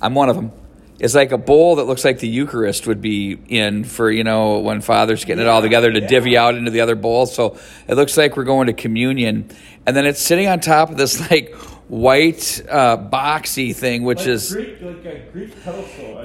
I'm 0.00 0.14
one 0.14 0.30
of 0.30 0.36
them 0.36 0.52
is 1.00 1.14
like 1.14 1.32
a 1.32 1.38
bowl 1.38 1.76
that 1.76 1.84
looks 1.84 2.04
like 2.04 2.18
the 2.18 2.28
Eucharist 2.28 2.86
would 2.86 3.00
be 3.00 3.38
in 3.48 3.84
for, 3.84 4.10
you 4.10 4.22
know, 4.22 4.58
when 4.58 4.82
Father's 4.82 5.24
getting 5.24 5.42
yeah, 5.44 5.50
it 5.50 5.54
all 5.54 5.62
together 5.62 5.90
to 5.90 6.00
yeah. 6.00 6.06
divvy 6.06 6.36
out 6.36 6.54
into 6.54 6.70
the 6.70 6.82
other 6.82 6.94
bowl. 6.94 7.24
So 7.24 7.58
it 7.88 7.94
looks 7.94 8.16
like 8.18 8.36
we're 8.36 8.44
going 8.44 8.66
to 8.66 8.74
communion. 8.74 9.50
And 9.86 9.96
then 9.96 10.06
it's 10.06 10.20
sitting 10.20 10.46
on 10.46 10.60
top 10.60 10.90
of 10.90 10.98
this 10.98 11.18
like 11.30 11.54
white 11.88 12.62
uh, 12.68 12.98
boxy 12.98 13.74
thing, 13.74 14.04
which 14.04 14.18
like 14.18 14.28
is. 14.28 14.52
Greek, 14.52 14.80
like 14.82 15.04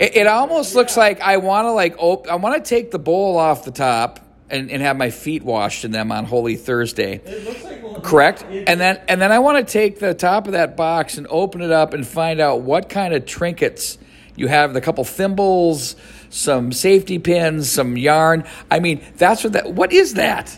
it, 0.01 0.15
it, 0.17 0.27
almost 0.27 0.73
yeah. 0.73 0.79
looks 0.79 0.97
like 0.97 1.21
I 1.21 1.37
want 1.37 1.65
to 1.65 1.71
like 1.71 1.95
op- 1.97 2.27
I 2.27 2.35
want 2.35 2.63
to 2.63 2.69
take 2.69 2.91
the 2.91 2.99
bowl 2.99 3.37
off 3.37 3.63
the 3.63 3.71
top 3.71 4.19
and, 4.49 4.69
and 4.69 4.81
have 4.81 4.97
my 4.97 5.09
feet 5.09 5.43
washed 5.43 5.85
in 5.85 5.91
them 5.91 6.11
on 6.11 6.25
Holy 6.25 6.57
Thursday. 6.57 7.21
Like, 7.23 8.03
Correct? 8.03 8.43
and 8.43 8.79
then 8.79 9.01
and 9.07 9.21
then 9.21 9.31
I 9.31 9.39
want 9.39 9.65
to 9.65 9.71
take 9.71 9.99
the 9.99 10.13
top 10.13 10.47
of 10.47 10.51
that 10.51 10.75
box 10.75 11.17
and 11.17 11.27
open 11.29 11.61
it 11.61 11.71
up 11.71 11.93
and 11.93 12.05
find 12.05 12.41
out 12.41 12.61
what 12.61 12.89
kind 12.89 13.13
of 13.13 13.25
trinkets 13.25 13.97
you 14.35 14.47
have 14.47 14.75
a 14.75 14.81
couple 14.81 15.03
thimbles, 15.03 15.95
some 16.29 16.71
safety 16.71 17.19
pins, 17.19 17.71
some 17.71 17.97
yarn. 17.97 18.43
I 18.69 18.79
mean, 18.79 19.03
that's 19.17 19.43
what 19.43 19.53
that. 19.53 19.73
What 19.73 19.93
is 19.93 20.15
that? 20.15 20.57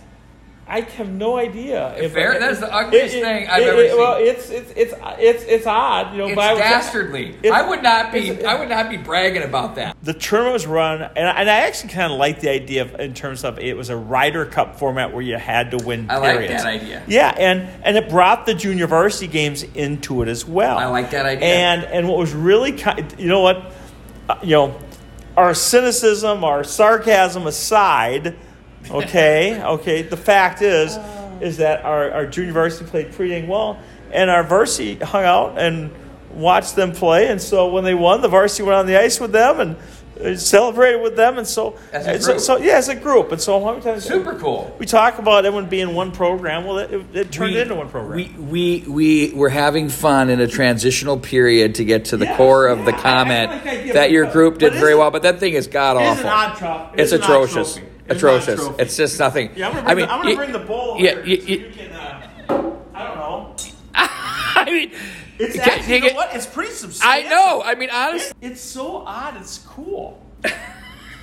I 0.70 0.82
have 0.82 1.10
no 1.10 1.38
idea. 1.38 1.96
If 1.98 2.12
Fair, 2.12 2.34
I, 2.34 2.40
that's 2.40 2.60
the 2.60 2.74
ugliest 2.74 3.16
it, 3.16 3.22
thing 3.22 3.48
I've 3.48 3.62
it, 3.62 3.68
ever 3.68 3.88
seen. 3.88 3.98
Well, 3.98 4.18
it's 4.20 4.50
it's 4.50 4.72
it's 4.72 4.94
it's 5.18 5.44
it's 5.44 5.66
odd, 5.66 6.12
you 6.12 6.18
know. 6.18 6.28
It's 6.28 6.60
dastardly. 6.60 7.38
It's, 7.42 7.54
I 7.54 7.68
would 7.68 7.82
not 7.82 8.12
be 8.12 8.44
I 8.44 8.60
would 8.60 8.68
not 8.68 8.90
be 8.90 8.98
bragging 8.98 9.44
about 9.44 9.76
that. 9.76 9.96
The 10.04 10.14
tournament 10.14 10.54
was 10.54 10.68
run, 10.68 11.02
and, 11.02 11.18
and 11.18 11.50
I 11.50 11.60
actually 11.60 11.94
kind 11.94 12.12
of 12.12 12.20
like 12.20 12.42
the 12.42 12.50
idea 12.50 12.82
of 12.82 13.00
in 13.00 13.14
terms 13.14 13.46
of 13.46 13.60
it 13.60 13.78
was 13.78 13.90
a 13.90 13.96
Ryder 13.96 14.46
Cup 14.46 14.78
format 14.78 15.14
where 15.14 15.22
you 15.22 15.38
had 15.38 15.72
to 15.72 15.78
win. 15.78 16.10
I 16.10 16.18
like 16.18 16.48
that 16.50 16.66
idea. 16.66 17.02
Yeah, 17.08 17.34
and 17.38 17.62
and 17.84 17.96
it 17.96 18.10
brought 18.10 18.46
the 18.46 18.54
junior 18.54 18.88
varsity 18.88 19.28
games 19.28 19.64
into 19.64 20.22
it 20.22 20.28
as 20.28 20.46
well. 20.46 20.78
I 20.78 20.88
like 20.88 21.12
that 21.12 21.26
idea. 21.26 21.48
And 21.48 21.86
and 21.86 22.10
what 22.10 22.18
was 22.18 22.34
really 22.34 22.74
kind, 22.74 23.16
you 23.18 23.28
know 23.28 23.42
what, 23.42 23.72
uh, 24.28 24.36
you 24.44 24.52
know, 24.52 24.78
our 25.38 25.54
cynicism, 25.54 26.44
our 26.44 26.66
sarcasm 26.66 27.48
aside 27.48 28.36
Okay, 28.90 29.62
okay. 29.62 30.02
The 30.02 30.18
fact 30.18 30.62
is, 30.62 30.98
is 31.42 31.58
that 31.58 31.84
our, 31.84 32.12
our 32.12 32.26
junior 32.26 32.54
varsity 32.54 32.90
played 32.90 33.12
pretty 33.14 33.34
dang 33.34 33.48
well, 33.48 33.80
and 34.12 34.30
our 34.30 34.44
varsity 34.44 34.96
hung 34.96 35.24
out 35.24 35.58
and 35.58 35.92
watched 36.32 36.76
them 36.76 36.92
play. 36.92 37.28
And 37.28 37.42
so 37.42 37.72
when 37.72 37.84
they 37.84 37.96
won, 37.96 38.22
the 38.22 38.28
varsity 38.28 38.64
went 38.64 38.76
on 38.76 38.86
the 38.86 38.98
ice 38.98 39.20
with 39.20 39.32
them 39.32 39.60
and 39.60 39.78
uh, 40.20 40.36
celebrated 40.36 41.02
with 41.02 41.16
them. 41.16 41.38
And 41.38 41.48
so, 41.48 41.78
as 41.92 42.26
so, 42.26 42.38
so, 42.38 42.58
yeah, 42.58 42.78
as 42.78 42.90
a 42.90 42.96
group. 42.96 43.32
And 43.32 43.40
so, 43.42 43.64
how 43.64 43.72
many 43.72 43.84
times 43.84 44.04
super 44.04 44.36
cool. 44.36 44.76
We 44.80 44.86
talk 44.86 45.20
about 45.20 45.46
everyone 45.46 45.70
being 45.70 45.94
one 45.94 46.12
program. 46.12 46.66
Well, 46.66 46.80
it, 46.80 46.92
it, 46.92 47.16
it 47.16 47.32
turned 47.32 47.54
we, 47.54 47.62
into 47.62 47.76
one 47.76 47.90
program. 47.90 48.18
We 48.18 48.34
we 48.38 48.86
we 48.88 49.34
were 49.34 49.50
having 49.50 49.90
fun 49.90 50.30
in 50.30 50.40
a 50.40 50.48
transitional 50.48 51.20
period 51.20 51.76
to 51.76 51.86
get 51.86 52.06
to 52.06 52.18
the 52.18 52.26
yes, 52.26 52.38
core 52.38 52.68
of 52.68 52.80
yeah, 52.80 52.86
the 52.86 52.94
comment 52.94 53.52
like 53.66 53.94
that 53.94 54.12
your 54.12 54.32
group 54.32 54.58
did 54.58 54.74
very 54.74 54.96
well. 54.96 55.12
But 55.12 55.24
that 55.24 55.40
thing 55.40 55.54
is 55.54 55.68
god 55.68 55.98
awful. 55.98 56.92
It's, 56.94 57.12
it's 57.12 57.24
atrocious 57.24 57.80
atrocious. 58.10 58.62
It's 58.80 58.98
just 58.98 59.20
nothing. 59.20 59.52
Yeah, 59.56 59.70
I'm 59.70 59.76
gonna 59.76 59.96
bring, 59.96 60.10
I 60.10 60.22
mean, 60.22 60.30
the, 60.30 60.36
bring 60.36 60.52
the 60.52 60.60
bowl. 60.60 60.98
Yeah, 61.00 61.24
you, 61.24 61.38
you, 61.38 61.58
you 61.58 61.72
can. 61.72 61.92
Uh, 61.92 62.30
I 62.94 63.04
don't 63.04 63.18
know. 63.18 63.56
I 63.94 64.66
mean, 64.66 64.92
it's 65.40 65.58
actually, 65.58 65.96
you 65.96 66.10
know 66.10 66.16
what? 66.16 66.36
It's 66.36 66.46
pretty 66.46 66.72
substantial. 66.74 67.28
I 67.28 67.30
know. 67.30 67.62
I 67.64 67.76
mean, 67.76 67.90
honestly, 67.92 68.36
it, 68.42 68.52
it's 68.54 68.62
so 68.62 68.98
odd. 68.98 69.38
It's 69.38 69.60
cool. 69.60 70.24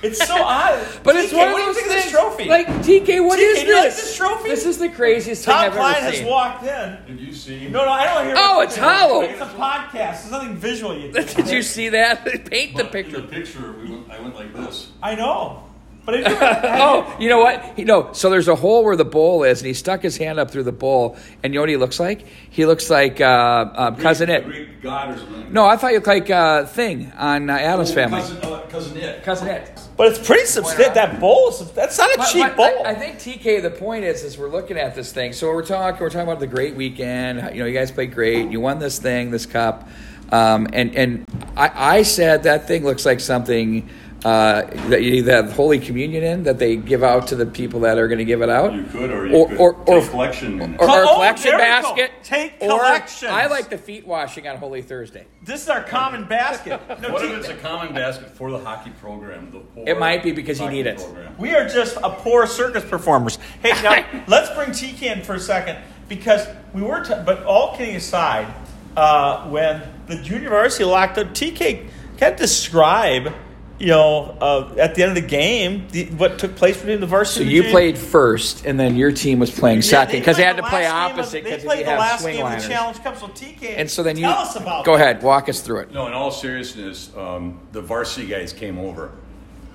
It's 0.05 0.23
so 0.27 0.35
odd. 0.35 0.85
but 1.03 1.15
TK, 1.15 1.23
it's 1.23 1.33
one 1.33 1.51
of 1.51 1.57
those 1.57 1.75
things. 1.77 1.87
This 1.87 2.11
trophy? 2.11 2.45
Like 2.45 2.67
TK, 2.67 3.25
what 3.25 3.39
TK, 3.39 3.41
is 3.41 3.63
this? 3.63 3.95
this 3.95 4.17
trophy? 4.17 4.49
This 4.49 4.65
is 4.65 4.77
the 4.77 4.89
craziest 4.89 5.45
Top 5.45 5.73
thing 5.73 5.81
I've 5.81 5.95
ever 5.95 6.11
seen. 6.11 6.23
has 6.23 6.29
walked 6.29 6.63
in. 6.63 6.99
Did 7.07 7.19
you 7.25 7.33
see? 7.33 7.67
No, 7.69 7.85
no, 7.85 7.91
I 7.91 8.05
don't 8.05 8.25
hear. 8.27 8.35
Oh, 8.37 8.61
it's 8.61 8.75
hollow. 8.75 9.21
It's 9.21 9.41
a 9.41 9.45
podcast. 9.45 10.21
There's 10.21 10.31
nothing 10.31 10.55
visual. 10.57 10.97
You 10.97 11.11
Did 11.11 11.49
you 11.49 11.63
see 11.63 11.89
that? 11.89 12.25
Paint 12.45 12.75
but 12.75 12.83
the 12.83 12.89
picture. 12.91 13.17
In 13.17 13.21
the 13.23 13.27
picture, 13.27 13.71
we 13.71 13.91
went, 13.91 14.11
I 14.11 14.19
went 14.19 14.35
like 14.35 14.53
this. 14.53 14.91
I 15.01 15.15
know. 15.15 15.63
But 16.05 16.21
oh, 16.27 17.15
you 17.19 17.29
know 17.29 17.39
what? 17.39 17.63
He, 17.75 17.83
no, 17.83 18.13
so 18.13 18.29
there's 18.29 18.47
a 18.47 18.55
hole 18.55 18.83
where 18.83 18.95
the 18.95 19.05
bowl 19.05 19.43
is, 19.43 19.61
and 19.61 19.67
he 19.67 19.73
stuck 19.73 20.03
his 20.03 20.17
hand 20.17 20.39
up 20.39 20.51
through 20.51 20.63
the 20.63 20.71
bowl. 20.71 21.17
And 21.41 21.51
you 21.51 21.57
know 21.57 21.63
what 21.63 21.69
he 21.69 21.77
looks 21.77 21.99
like? 21.99 22.25
He 22.51 22.67
looks 22.67 22.91
like 22.91 23.19
uh, 23.19 23.71
um, 23.73 23.95
cousin 23.95 24.29
It. 24.29 24.45
Greek 24.45 24.81
god 24.83 25.15
or 25.15 25.17
something. 25.17 25.51
No, 25.51 25.65
I 25.65 25.77
thought 25.77 25.89
you 25.89 25.95
looked 25.95 26.07
like 26.07 26.29
uh, 26.29 26.65
Thing 26.65 27.11
on 27.17 27.49
uh, 27.49 27.53
Addams 27.53 27.91
oh, 27.91 27.95
Family. 27.95 28.21
Cousin, 28.21 28.37
uh, 28.43 28.65
cousin 28.69 28.97
It. 28.97 29.23
Cousin 29.23 29.47
It. 29.47 29.79
But 29.97 30.11
it's 30.11 30.27
pretty 30.27 30.45
substantial. 30.45 30.93
That 30.93 31.19
bowl, 31.19 31.49
is, 31.49 31.71
that's 31.71 31.97
not 31.97 32.13
a 32.13 32.17
but, 32.17 32.27
cheap 32.27 32.43
but 32.43 32.57
bowl. 32.57 32.85
I, 32.85 32.91
I, 32.91 32.93
think 32.93 33.17
TK. 33.17 33.63
The 33.63 33.71
point 33.71 34.03
is, 34.03 34.23
is 34.23 34.37
we're 34.37 34.49
looking 34.49 34.77
at 34.77 34.93
this 34.93 35.11
thing. 35.11 35.33
So 35.33 35.47
we're 35.47 35.65
talking. 35.65 35.99
We're 35.99 36.09
talking 36.09 36.27
about 36.27 36.39
the 36.39 36.47
great 36.47 36.75
weekend. 36.75 37.55
You 37.55 37.61
know, 37.61 37.65
you 37.65 37.73
guys 37.73 37.91
played 37.91 38.13
great. 38.13 38.51
You 38.51 38.59
won 38.59 38.77
this 38.77 38.99
thing, 38.99 39.31
this 39.31 39.47
cup, 39.47 39.87
um, 40.31 40.67
and 40.71 40.95
and 40.95 41.25
I, 41.57 41.97
I 41.97 42.01
said 42.03 42.43
that 42.43 42.67
thing 42.67 42.83
looks 42.83 43.05
like 43.05 43.19
something 43.19 43.89
uh, 44.25 44.63
that 44.89 45.03
you 45.03 45.23
have 45.25 45.53
Holy 45.53 45.77
Communion 45.77 46.23
in 46.23 46.43
that 46.43 46.57
they 46.57 46.75
give 46.77 47.03
out 47.03 47.27
to 47.27 47.35
the 47.35 47.45
people 47.45 47.79
that 47.81 47.99
are 47.99 48.07
going 48.07 48.17
to 48.17 48.25
give 48.25 48.41
it 48.41 48.49
out. 48.49 48.73
You 48.73 48.83
could, 48.85 49.11
or 49.11 49.27
you 49.27 49.35
Or- 49.35 49.47
could 49.49 49.57
or- 49.59 49.73
or- 49.85 50.01
take 50.01 50.09
collection. 50.09 50.59
or, 50.79 50.89
or 50.89 51.03
a 51.03 51.07
Oh, 51.07 51.13
collection 51.13 51.51
there 51.51 51.57
we 51.59 51.63
go. 51.63 51.95
basket. 51.95 52.11
Take 52.23 52.53
or 52.59 52.79
collections. 52.79 53.31
I 53.31 53.45
like 53.45 53.69
the 53.69 53.77
feet 53.77 54.07
washing 54.07 54.47
on 54.47 54.57
Holy 54.57 54.81
Thursday. 54.81 55.25
This 55.43 55.61
is 55.61 55.69
our 55.69 55.83
common 55.83 56.25
basket. 56.25 56.81
No, 57.01 57.09
what 57.13 57.21
T- 57.21 57.27
if 57.27 57.37
it's 57.39 57.49
a 57.49 57.53
common 57.55 57.93
basket 57.93 58.31
for 58.31 58.49
the 58.49 58.57
hockey 58.57 58.89
program? 58.99 59.51
The 59.51 59.59
poor 59.59 59.83
It 59.87 59.99
might 59.99 60.23
be 60.23 60.31
because 60.31 60.59
you 60.59 60.69
need 60.71 60.87
it. 60.87 60.97
program? 60.97 61.35
We 61.37 61.53
are 61.53 61.67
just 61.69 61.95
a 61.97 62.09
poor 62.09 62.47
circus 62.47 62.83
performers. 62.83 63.37
Hey, 63.61 63.73
now 63.83 64.03
let's 64.27 64.49
bring 64.55 64.69
TK 64.71 65.03
in 65.17 65.21
for 65.23 65.35
a 65.35 65.39
second 65.39 65.77
because 66.09 66.47
we 66.73 66.81
were. 66.81 67.03
T- 67.05 67.13
but 67.23 67.43
all 67.43 67.77
kidding 67.77 67.95
aside, 67.95 68.51
uh, 68.97 69.47
when 69.49 69.83
the 70.07 70.15
junior 70.17 70.49
varsity 70.49 70.85
locked 70.85 71.19
up, 71.19 71.27
TK 71.27 71.85
can't 72.17 72.37
describe, 72.37 73.31
you 73.77 73.87
know, 73.87 74.37
uh, 74.39 74.73
at 74.77 74.95
the 74.95 75.03
end 75.03 75.17
of 75.17 75.21
the 75.21 75.27
game, 75.29 75.87
the, 75.91 76.05
what 76.11 76.39
took 76.39 76.55
place 76.55 76.77
between 76.77 77.01
the 77.01 77.05
varsity. 77.07 77.41
and 77.43 77.49
the 77.49 77.55
you 77.55 77.61
junior- 77.63 77.71
played 77.73 77.97
first, 77.97 78.65
and 78.65 78.79
then 78.79 78.95
your 78.95 79.11
team 79.11 79.39
was 79.39 79.51
playing 79.51 79.77
Yeah, 79.79 79.81
second 79.89 80.19
because 80.19 80.37
they, 80.37 80.43
played 80.43 80.55
had 80.55 80.63
to 80.63 80.69
play 80.69 80.83
last 80.85 81.07
game 81.09 81.13
of- 81.13 81.19
opposite 81.19 81.43
They 81.43 81.57
played 81.57 81.85
the 81.85 81.89
have 81.89 81.99
last 81.99 82.21
swing 82.21 82.35
game 82.37 82.45
of 82.45 82.61
the. 82.61 82.67
Challenge 82.67 83.03
Cup. 83.03 83.17
So 83.17 83.27
TK, 83.27 83.75
And 83.77 83.91
so 83.91 84.01
then 84.03 84.15
you 84.15 84.23
tell 84.23 84.37
us 84.37 84.55
about. 84.55 84.85
go 84.85 84.97
that. 84.97 85.03
ahead, 85.03 85.23
walk 85.23 85.49
us 85.49 85.59
through 85.61 85.79
it. 85.79 85.91
No, 85.93 86.07
in 86.07 86.13
all 86.13 86.31
seriousness, 86.31 87.11
um, 87.17 87.59
the 87.73 87.81
varsity 87.81 88.27
guys 88.27 88.53
came 88.53 88.79
over, 88.79 89.11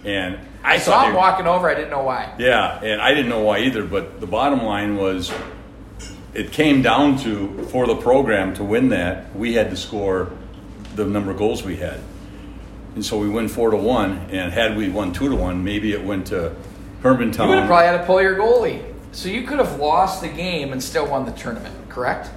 and 0.04 0.38
I 0.64 0.78
thought 0.78 0.84
saw 0.84 1.00
they- 1.02 1.08
him 1.10 1.14
walking 1.16 1.46
over. 1.46 1.68
I 1.68 1.74
didn't 1.74 1.90
know 1.90 2.02
why. 2.02 2.32
Yeah, 2.38 2.82
and 2.82 3.02
I 3.02 3.10
didn't 3.10 3.28
know 3.28 3.40
why 3.42 3.58
either, 3.60 3.84
but 3.84 4.18
the 4.20 4.26
bottom 4.26 4.62
line 4.64 4.96
was 4.96 5.30
it 6.32 6.52
came 6.52 6.80
down 6.80 7.18
to 7.18 7.64
for 7.70 7.86
the 7.86 7.96
program 7.96 8.54
to 8.54 8.64
win 8.64 8.88
that, 8.90 9.34
we 9.36 9.54
had 9.54 9.68
to 9.70 9.76
score 9.76 10.30
the 10.94 11.04
number 11.04 11.32
of 11.32 11.36
goals 11.36 11.62
we 11.62 11.76
had. 11.76 12.00
And 12.94 13.04
so 13.04 13.18
we 13.18 13.28
win 13.28 13.48
four 13.48 13.70
to 13.70 13.76
one, 13.76 14.18
and 14.30 14.52
had 14.52 14.76
we 14.76 14.88
won 14.88 15.12
two 15.12 15.28
to 15.28 15.36
one, 15.36 15.62
maybe 15.62 15.92
it 15.92 16.04
went 16.04 16.26
to 16.28 16.54
You 17.48 17.50
would 17.50 17.58
have 17.60 17.68
probably 17.68 17.86
had 17.86 17.98
to 17.98 18.04
pull 18.04 18.20
your 18.20 18.36
goalie, 18.36 18.82
so 19.12 19.28
you 19.28 19.44
could 19.44 19.58
have 19.58 19.78
lost 19.78 20.20
the 20.20 20.28
game 20.28 20.72
and 20.72 20.82
still 20.82 21.06
won 21.06 21.24
the 21.24 21.32
tournament. 21.32 21.74
Correct? 21.88 22.30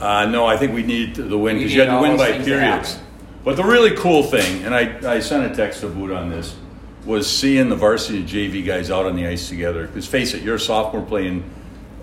Uh, 0.00 0.26
no, 0.26 0.46
I 0.46 0.56
think 0.56 0.72
we 0.72 0.82
need 0.82 1.14
the 1.14 1.38
win 1.38 1.58
because 1.58 1.72
you 1.72 1.80
had 1.80 1.94
to 1.94 2.00
win 2.00 2.16
by 2.16 2.42
periods. 2.42 2.98
But 3.44 3.56
the 3.56 3.64
really 3.64 3.96
cool 3.96 4.22
thing, 4.22 4.64
and 4.64 4.74
I, 4.74 5.16
I 5.16 5.20
sent 5.20 5.50
a 5.50 5.54
text 5.54 5.80
to 5.80 5.88
Boot 5.88 6.10
on 6.10 6.30
this, 6.30 6.56
was 7.04 7.28
seeing 7.30 7.68
the 7.68 7.76
varsity 7.76 8.22
JV 8.22 8.64
guys 8.64 8.90
out 8.90 9.06
on 9.06 9.16
the 9.16 9.26
ice 9.26 9.48
together. 9.48 9.86
Because 9.86 10.06
face 10.06 10.34
it, 10.34 10.42
you're 10.42 10.56
a 10.56 10.60
sophomore 10.60 11.02
playing 11.02 11.48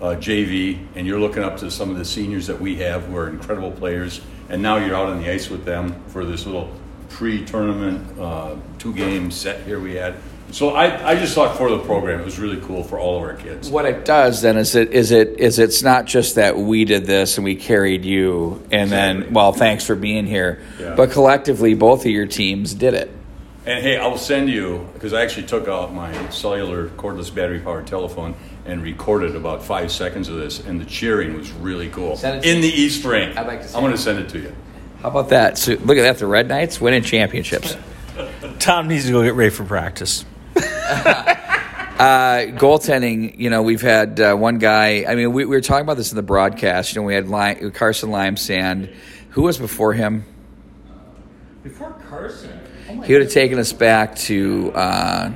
uh, 0.00 0.16
JV, 0.16 0.86
and 0.94 1.06
you're 1.06 1.20
looking 1.20 1.42
up 1.42 1.58
to 1.58 1.70
some 1.70 1.90
of 1.90 1.96
the 1.96 2.04
seniors 2.04 2.46
that 2.46 2.60
we 2.60 2.76
have 2.76 3.04
who 3.04 3.16
are 3.16 3.28
incredible 3.28 3.70
players, 3.70 4.20
and 4.48 4.62
now 4.62 4.76
you're 4.76 4.94
out 4.94 5.08
on 5.08 5.20
the 5.20 5.30
ice 5.30 5.50
with 5.50 5.64
them 5.64 6.02
for 6.08 6.24
this 6.24 6.46
little 6.46 6.70
pre-tournament 7.10 8.18
uh, 8.18 8.56
two-game 8.78 9.30
set 9.30 9.62
here 9.66 9.78
we 9.78 9.94
had. 9.94 10.14
So 10.52 10.70
I, 10.70 11.10
I 11.10 11.14
just 11.14 11.34
thought 11.34 11.56
for 11.56 11.70
the 11.70 11.78
program, 11.78 12.20
it 12.20 12.24
was 12.24 12.40
really 12.40 12.60
cool 12.62 12.82
for 12.82 12.98
all 12.98 13.16
of 13.16 13.22
our 13.22 13.34
kids. 13.34 13.70
What 13.70 13.84
it 13.84 14.04
does 14.04 14.42
then 14.42 14.56
is 14.56 14.74
it 14.74 14.90
is 14.90 15.12
it 15.12 15.38
is 15.38 15.60
it's 15.60 15.82
not 15.82 16.06
just 16.06 16.34
that 16.34 16.56
we 16.56 16.84
did 16.84 17.04
this 17.06 17.36
and 17.36 17.44
we 17.44 17.54
carried 17.54 18.04
you, 18.04 18.60
and 18.72 18.90
then 18.90 19.32
well, 19.32 19.52
thanks 19.52 19.84
for 19.86 19.94
being 19.94 20.26
here, 20.26 20.60
Yeah. 20.80 20.96
but 20.96 21.12
collectively 21.12 21.74
both 21.74 22.00
of 22.00 22.10
your 22.10 22.26
teams 22.26 22.74
did 22.74 22.94
it. 22.94 23.10
And 23.64 23.80
hey, 23.80 23.96
I 23.98 24.06
will 24.08 24.18
send 24.18 24.48
you 24.48 24.88
because 24.94 25.12
I 25.12 25.22
actually 25.22 25.46
took 25.46 25.68
out 25.68 25.92
my 25.94 26.28
cellular 26.30 26.88
cordless 26.88 27.32
battery 27.32 27.60
powered 27.60 27.86
telephone 27.86 28.34
and 28.64 28.82
recorded 28.82 29.36
about 29.36 29.62
five 29.62 29.92
seconds 29.92 30.28
of 30.28 30.36
this, 30.36 30.58
and 30.58 30.80
the 30.80 30.84
cheering 30.84 31.36
was 31.36 31.52
really 31.52 31.90
cool 31.90 32.16
Send 32.16 32.38
it 32.38 32.42
to 32.42 32.50
in 32.50 32.60
the 32.60 32.68
East 32.68 33.04
Ring. 33.04 33.36
I'd 33.38 33.46
like 33.46 33.62
to 33.62 33.68
see 33.68 33.74
I'm 33.76 33.82
going 33.82 33.94
to 33.94 34.00
send 34.02 34.18
it 34.18 34.28
to 34.30 34.38
you. 34.40 34.52
How 35.02 35.08
about 35.08 35.30
that? 35.30 35.56
So 35.58 35.72
look 35.72 35.96
at 35.96 36.02
that, 36.02 36.18
the 36.18 36.26
Red 36.26 36.48
Knights 36.48 36.80
winning 36.80 37.02
championships. 37.02 37.76
Tom 38.58 38.88
needs 38.88 39.06
to 39.06 39.12
go 39.12 39.22
get 39.22 39.34
ready 39.34 39.50
for 39.50 39.64
practice. 39.64 40.24
Uh, 42.00 42.46
goaltending, 42.56 43.38
you 43.38 43.50
know, 43.50 43.60
we've 43.60 43.82
had 43.82 44.18
uh, 44.20 44.34
one 44.34 44.56
guy. 44.56 45.04
I 45.06 45.14
mean, 45.16 45.34
we, 45.34 45.44
we 45.44 45.54
were 45.54 45.60
talking 45.60 45.82
about 45.82 45.98
this 45.98 46.12
in 46.12 46.16
the 46.16 46.22
broadcast. 46.22 46.94
You 46.94 47.02
know, 47.02 47.06
we 47.06 47.12
had 47.12 47.28
Lime, 47.28 47.70
Carson 47.72 48.08
Limesand. 48.08 48.94
Who 49.32 49.42
was 49.42 49.58
before 49.58 49.92
him? 49.92 50.24
Before 51.62 51.92
Carson, 52.08 52.58
oh 52.88 53.02
He 53.02 53.12
would 53.12 53.20
have 53.20 53.30
taken 53.30 53.58
us 53.58 53.74
back 53.74 54.16
to. 54.16 54.72
Uh, 54.72 55.32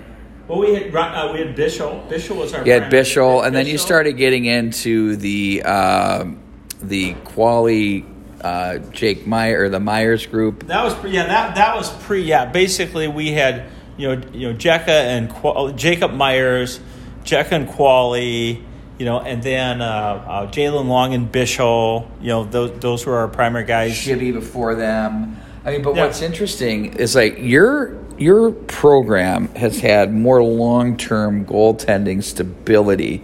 Well, 0.49 0.61
we 0.61 0.73
had 0.75 0.97
uh, 0.97 1.33
we 1.35 1.41
had 1.41 1.55
Bishop. 1.55 2.09
Bishop 2.09 2.39
was 2.39 2.55
our. 2.55 2.65
you 2.65 2.73
had 2.73 2.85
primary- 2.85 2.91
Bishop, 3.03 3.45
and 3.45 3.55
then 3.55 3.67
you 3.67 3.77
started 3.77 4.15
getting 4.15 4.47
into 4.47 5.17
the 5.17 5.65
um 5.65 6.41
the 6.81 7.13
Quali 7.25 8.07
uh, 8.45 8.79
Jake 8.93 9.27
Meyer 9.27 9.63
or 9.65 9.69
the 9.71 9.81
Myers 9.81 10.27
group. 10.27 10.67
That 10.67 10.85
was 10.85 10.95
pre, 10.95 11.11
yeah. 11.11 11.27
That 11.27 11.55
that 11.57 11.75
was 11.77 11.91
pre. 12.05 12.23
Yeah, 12.23 12.45
basically 12.45 13.09
we 13.09 13.33
had 13.33 13.65
you 13.97 14.09
know 14.15 14.23
you 14.33 14.53
know 14.53 14.55
Jekka 14.59 14.89
and 14.89 15.31
Qua- 15.31 15.73
Jacob 15.73 16.13
Myers, 16.13 16.79
Jekka 17.25 17.53
and 17.53 17.69
Quali, 17.69 18.63
you 18.99 19.05
know, 19.07 19.21
and 19.21 19.43
then 19.43 19.81
uh, 19.81 19.85
uh, 19.87 20.47
Jalen 20.51 20.87
Long 20.87 21.15
and 21.15 21.33
Bishop. 21.33 22.07
You 22.21 22.29
know, 22.29 22.45
those 22.45 22.79
those 22.81 23.07
were 23.07 23.17
our 23.17 23.29
primary 23.29 23.65
guys. 23.65 23.93
Shibby 23.95 24.31
before 24.33 24.75
them. 24.75 25.39
I 25.65 25.71
mean, 25.73 25.83
but 25.83 25.97
Yeah. 25.97 26.05
what's 26.05 26.21
interesting 26.21 26.93
is 26.97 27.15
like 27.15 27.37
your 27.39 27.97
your 28.19 28.53
program 28.53 29.49
has 29.55 29.81
had 29.81 30.13
more 30.13 30.43
long 30.43 30.97
term 30.99 31.47
goaltending 31.47 32.23
stability. 32.23 33.23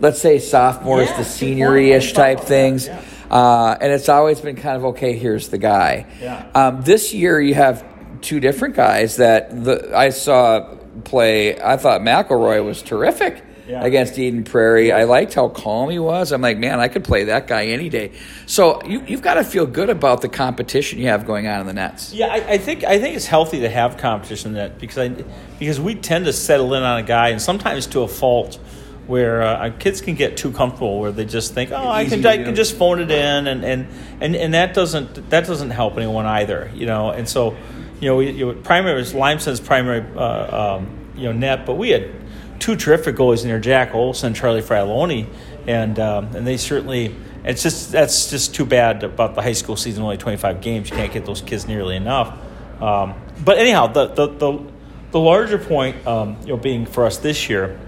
Let's 0.00 0.20
say 0.20 0.38
sophomores 0.38 1.08
Yeah, 1.10 1.16
to 1.16 1.24
senior 1.24 1.76
ish 1.76 2.12
type 2.12 2.38
Yeah. 2.86 3.00
Uh, 3.30 3.76
and 3.80 3.92
it's 3.92 4.08
always 4.08 4.40
been 4.40 4.56
kind 4.56 4.76
of 4.76 4.84
okay. 4.86 5.16
Here's 5.16 5.48
the 5.48 5.58
guy. 5.58 6.06
Yeah. 6.20 6.46
Um, 6.54 6.82
this 6.82 7.12
year 7.14 7.40
you 7.40 7.54
have 7.54 7.84
two 8.22 8.40
different 8.40 8.74
guys 8.74 9.16
that 9.16 9.64
the 9.64 9.96
I 9.96 10.10
saw 10.10 10.74
play. 11.04 11.60
I 11.60 11.76
thought 11.76 12.00
McElroy 12.00 12.64
was 12.64 12.82
terrific 12.82 13.42
Yeah. 13.68 13.82
against 13.84 14.18
Eden 14.18 14.44
Prairie. 14.44 14.92
I 14.92 15.04
liked 15.04 15.34
how 15.34 15.48
calm 15.48 15.90
he 15.90 15.98
was. 15.98 16.32
I'm 16.32 16.40
like, 16.40 16.56
man, 16.56 16.78
I 16.80 16.88
could 16.88 17.04
play 17.04 17.24
that 17.24 17.46
guy 17.48 17.66
any 17.66 17.88
day. 17.88 18.12
So 18.46 18.80
you, 18.84 19.02
you've 19.06 19.22
got 19.22 19.34
to 19.34 19.44
feel 19.44 19.66
good 19.66 19.90
about 19.90 20.22
the 20.22 20.28
competition 20.28 20.98
you 21.00 21.08
have 21.08 21.26
going 21.26 21.46
on 21.48 21.60
in 21.60 21.66
the 21.66 21.72
nets. 21.74 22.12
Yeah, 22.14 22.28
I, 22.28 22.52
I 22.52 22.58
think 22.58 22.84
I 22.84 22.98
think 23.00 23.16
it's 23.16 23.26
healthy 23.26 23.60
to 23.60 23.68
have 23.68 23.96
competition 23.98 24.50
in 24.52 24.54
that 24.54 24.78
because 24.78 24.98
I 24.98 25.08
because 25.58 25.80
we 25.80 25.94
tend 25.96 26.24
to 26.26 26.32
settle 26.32 26.72
in 26.74 26.82
on 26.82 26.98
a 27.00 27.02
guy 27.02 27.28
and 27.30 27.42
sometimes 27.42 27.86
to 27.88 28.00
a 28.02 28.08
fault 28.08 28.58
where 29.06 29.42
uh, 29.42 29.70
kids 29.78 30.00
can 30.00 30.14
get 30.14 30.36
too 30.36 30.50
comfortable 30.50 30.98
where 30.98 31.12
they 31.12 31.24
just 31.24 31.54
think 31.54 31.70
oh 31.70 31.88
I 31.88 32.06
can 32.06 32.24
I 32.26 32.38
can 32.38 32.54
just 32.54 32.76
phone 32.76 33.00
it 33.00 33.10
in 33.10 33.46
and, 33.46 33.64
and, 33.64 33.86
and, 34.20 34.34
and 34.34 34.54
that 34.54 34.74
doesn't 34.74 35.30
that 35.30 35.46
doesn't 35.46 35.70
help 35.70 35.96
anyone 35.96 36.26
either 36.26 36.70
you 36.74 36.86
know? 36.86 37.10
And 37.10 37.28
so 37.28 37.56
you 38.00 38.08
know 38.08 38.16
we, 38.16 38.30
you 38.30 38.46
know, 38.46 38.60
primary 38.60 38.96
was 38.96 39.12
Limesand's 39.12 39.60
primary 39.60 40.04
uh, 40.16 40.76
um, 40.76 41.12
you 41.16 41.24
know 41.24 41.32
net 41.32 41.66
but 41.66 41.74
we 41.74 41.90
had 41.90 42.10
two 42.58 42.76
terrific 42.76 43.16
goalies 43.16 43.42
in 43.42 43.48
there 43.48 43.60
Jack 43.60 43.94
Olson 43.94 44.34
Charlie 44.34 44.62
Fraloni 44.62 45.28
and 45.66 45.98
um, 45.98 46.34
and 46.34 46.46
they 46.46 46.56
certainly 46.56 47.14
it's 47.44 47.62
just 47.62 47.92
that's 47.92 48.30
just 48.30 48.54
too 48.54 48.64
bad 48.64 49.04
about 49.04 49.34
the 49.34 49.42
high 49.42 49.52
school 49.52 49.76
season 49.76 50.02
only 50.02 50.16
25 50.16 50.60
games 50.60 50.90
you 50.90 50.96
can't 50.96 51.12
get 51.12 51.24
those 51.26 51.42
kids 51.42 51.66
nearly 51.68 51.96
enough. 51.96 52.36
Um, 52.82 53.14
but 53.44 53.58
anyhow 53.58 53.86
the 53.86 54.06
the, 54.06 54.26
the, 54.26 54.66
the 55.12 55.20
larger 55.20 55.58
point 55.58 56.06
um, 56.06 56.36
you 56.42 56.48
know 56.48 56.56
being 56.56 56.86
for 56.86 57.06
us 57.06 57.18
this 57.18 57.48
year 57.48 57.78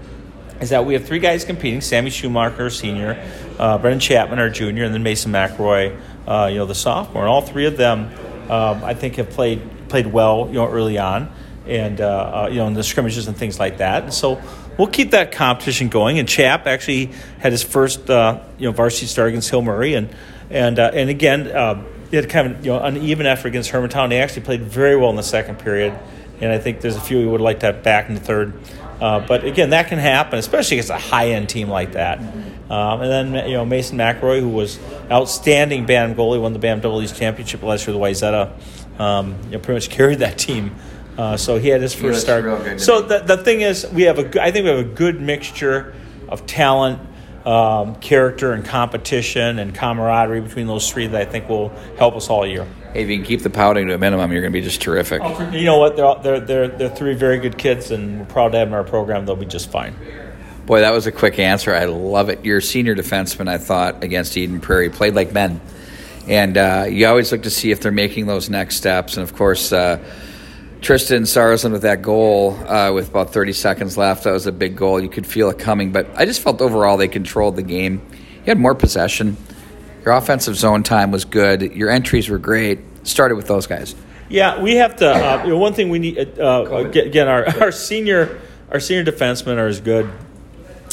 is 0.61 0.69
that 0.69 0.85
we 0.85 0.93
have 0.93 1.05
three 1.05 1.19
guys 1.19 1.45
competing: 1.45 1.81
Sammy 1.81 2.09
Schumacher, 2.09 2.69
senior, 2.69 3.23
uh, 3.57 3.77
Brendan 3.77 3.99
Chapman, 3.99 4.39
our 4.39 4.49
junior, 4.49 4.83
and 4.83 4.93
then 4.93 5.03
Mason 5.03 5.31
McRoy, 5.31 5.97
uh, 6.27 6.47
you 6.51 6.57
know, 6.57 6.65
the 6.65 6.75
sophomore. 6.75 7.23
And 7.23 7.29
all 7.29 7.41
three 7.41 7.65
of 7.65 7.77
them, 7.77 8.11
um, 8.49 8.83
I 8.83 8.93
think, 8.93 9.15
have 9.15 9.29
played 9.29 9.61
played 9.89 10.07
well, 10.07 10.47
you 10.47 10.55
know, 10.55 10.67
early 10.67 10.97
on, 10.97 11.31
and 11.65 11.99
uh, 12.01 12.05
uh, 12.45 12.49
you 12.49 12.57
know, 12.57 12.67
in 12.67 12.73
the 12.73 12.83
scrimmages 12.83 13.27
and 13.27 13.37
things 13.37 13.59
like 13.59 13.77
that. 13.77 14.03
And 14.03 14.13
so 14.13 14.41
we'll 14.77 14.87
keep 14.87 15.11
that 15.11 15.31
competition 15.31 15.89
going. 15.89 16.19
And 16.19 16.27
Chap 16.27 16.67
actually 16.67 17.11
had 17.39 17.51
his 17.51 17.63
first, 17.63 18.09
uh, 18.09 18.43
you 18.57 18.67
know, 18.67 18.71
varsity 18.71 19.07
start 19.07 19.29
against 19.29 19.49
Hill 19.49 19.61
Murray, 19.61 19.93
and 19.93 20.13
and 20.49 20.79
uh, 20.79 20.91
and 20.93 21.09
again, 21.09 21.45
they 22.09 22.17
had 22.17 22.29
kind 22.29 22.51
of 22.51 22.65
you 22.65 22.71
know 22.71 22.81
uneven 22.81 23.25
effort 23.25 23.49
against 23.49 23.71
Hermantown. 23.71 24.09
They 24.09 24.21
actually 24.21 24.43
played 24.43 24.63
very 24.63 24.95
well 24.95 25.09
in 25.09 25.15
the 25.15 25.23
second 25.23 25.59
period, 25.59 25.97
and 26.41 26.51
I 26.51 26.57
think 26.57 26.81
there's 26.81 26.95
a 26.95 27.01
few 27.01 27.19
we 27.19 27.27
would 27.27 27.41
like 27.41 27.59
to 27.61 27.67
have 27.67 27.83
back 27.83 28.09
in 28.09 28.15
the 28.15 28.21
third. 28.21 28.53
Uh, 28.99 29.25
but 29.25 29.45
again, 29.45 29.69
that 29.69 29.87
can 29.87 29.97
happen, 29.97 30.39
especially 30.39 30.77
against 30.77 30.89
a 30.89 30.97
high-end 30.97 31.47
team 31.49 31.69
like 31.69 31.93
that. 31.93 32.19
Um, 32.19 33.01
and 33.01 33.33
then 33.33 33.47
you 33.47 33.53
know 33.53 33.65
Mason 33.65 33.97
McRoy, 33.97 34.41
who 34.41 34.49
was 34.49 34.79
outstanding 35.11 35.85
BAM 35.85 36.15
goalie, 36.15 36.39
won 36.39 36.53
the 36.53 36.59
BAM 36.59 36.81
Double 36.81 37.01
East 37.01 37.15
championship 37.15 37.63
last 37.63 37.87
year 37.87 37.97
with 37.97 38.03
Wayzata. 38.03 38.51
Um, 38.99 39.37
you 39.45 39.51
know, 39.51 39.59
pretty 39.59 39.77
much 39.77 39.89
carried 39.97 40.19
that 40.19 40.37
team. 40.37 40.75
Uh, 41.17 41.35
so 41.35 41.57
he 41.57 41.67
had 41.67 41.81
his 41.81 41.93
first 41.93 42.21
start. 42.21 42.45
real 42.45 42.57
good 42.57 42.77
to 42.77 42.79
So 42.79 43.01
the, 43.01 43.19
the 43.19 43.37
thing 43.37 43.61
is, 43.61 43.85
we 43.91 44.03
have 44.03 44.19
a. 44.19 44.41
I 44.41 44.51
think 44.51 44.63
we 44.63 44.69
have 44.69 44.79
a 44.79 44.83
good 44.83 45.19
mixture 45.19 45.93
of 46.27 46.45
talent, 46.45 47.01
um, 47.45 47.95
character, 47.95 48.53
and 48.53 48.65
competition 48.65 49.59
and 49.59 49.73
camaraderie 49.73 50.41
between 50.41 50.67
those 50.67 50.89
three 50.89 51.07
that 51.07 51.21
I 51.21 51.25
think 51.25 51.49
will 51.49 51.69
help 51.97 52.15
us 52.15 52.29
all 52.29 52.45
year. 52.45 52.65
Hey, 52.93 53.03
if 53.03 53.09
you 53.09 53.17
can 53.17 53.25
keep 53.25 53.43
the 53.43 53.49
pouting 53.49 53.87
to 53.87 53.93
a 53.93 53.97
minimum, 53.97 54.31
you're 54.31 54.41
going 54.41 54.51
to 54.51 54.59
be 54.59 54.63
just 54.63 54.81
terrific. 54.81 55.21
You 55.53 55.65
know 55.65 55.77
what? 55.77 55.95
They're, 55.95 56.05
all- 56.05 56.19
they're, 56.19 56.39
they're, 56.39 56.67
they're 56.67 56.89
three 56.89 57.13
very 57.13 57.39
good 57.39 57.57
kids, 57.57 57.91
and 57.91 58.19
we're 58.19 58.25
proud 58.25 58.51
to 58.53 58.57
have 58.57 58.67
them 58.67 58.73
in 58.73 58.79
our 58.79 58.83
program. 58.83 59.25
They'll 59.25 59.35
be 59.35 59.45
just 59.45 59.69
fine. 59.69 59.95
Boy, 60.65 60.81
that 60.81 60.91
was 60.91 61.07
a 61.07 61.11
quick 61.11 61.39
answer. 61.39 61.73
I 61.73 61.85
love 61.85 62.29
it. 62.29 62.45
Your 62.45 62.61
senior 62.61 62.95
defenseman, 62.95 63.47
I 63.47 63.57
thought, 63.57 64.03
against 64.03 64.37
Eden 64.37 64.59
Prairie 64.61 64.89
played 64.89 65.15
like 65.15 65.31
men. 65.33 65.61
And 66.27 66.57
uh, 66.57 66.85
you 66.87 67.07
always 67.07 67.31
look 67.31 67.43
to 67.43 67.49
see 67.49 67.71
if 67.71 67.81
they're 67.81 67.91
making 67.91 68.27
those 68.27 68.51
next 68.51 68.75
steps. 68.75 69.17
And 69.17 69.23
of 69.23 69.35
course, 69.35 69.71
uh, 69.71 69.97
Tristan 70.81 71.23
Sarsland 71.23 71.73
with 71.73 71.81
that 71.81 72.01
goal 72.01 72.53
uh, 72.67 72.91
with 72.93 73.09
about 73.09 73.33
30 73.33 73.53
seconds 73.53 73.97
left. 73.97 74.23
That 74.23 74.31
was 74.31 74.47
a 74.47 74.51
big 74.51 74.75
goal. 74.75 74.99
You 75.01 75.09
could 75.09 75.27
feel 75.27 75.49
it 75.49 75.59
coming, 75.59 75.91
but 75.91 76.07
I 76.15 76.25
just 76.25 76.41
felt 76.41 76.61
overall 76.61 76.97
they 76.97 77.07
controlled 77.07 77.57
the 77.57 77.63
game. 77.63 78.01
You 78.11 78.45
had 78.45 78.59
more 78.59 78.75
possession. 78.75 79.35
Your 80.05 80.13
offensive 80.13 80.55
zone 80.55 80.83
time 80.83 81.11
was 81.11 81.25
good. 81.25 81.61
Your 81.61 81.89
entries 81.89 82.29
were 82.29 82.37
great. 82.37 82.79
Started 83.03 83.35
with 83.35 83.47
those 83.47 83.67
guys. 83.67 83.95
Yeah, 84.29 84.61
we 84.61 84.75
have 84.75 84.95
to. 84.97 85.09
Uh, 85.09 85.43
you 85.43 85.49
know, 85.49 85.57
one 85.57 85.73
thing 85.73 85.89
we 85.89 85.99
need 85.99 86.39
uh, 86.39 86.63
again, 86.93 87.27
our, 87.27 87.45
our 87.59 87.71
senior 87.71 88.39
our 88.71 88.79
senior 88.79 89.03
defensemen 89.03 89.57
are 89.57 89.67
as 89.67 89.81
good 89.81 90.09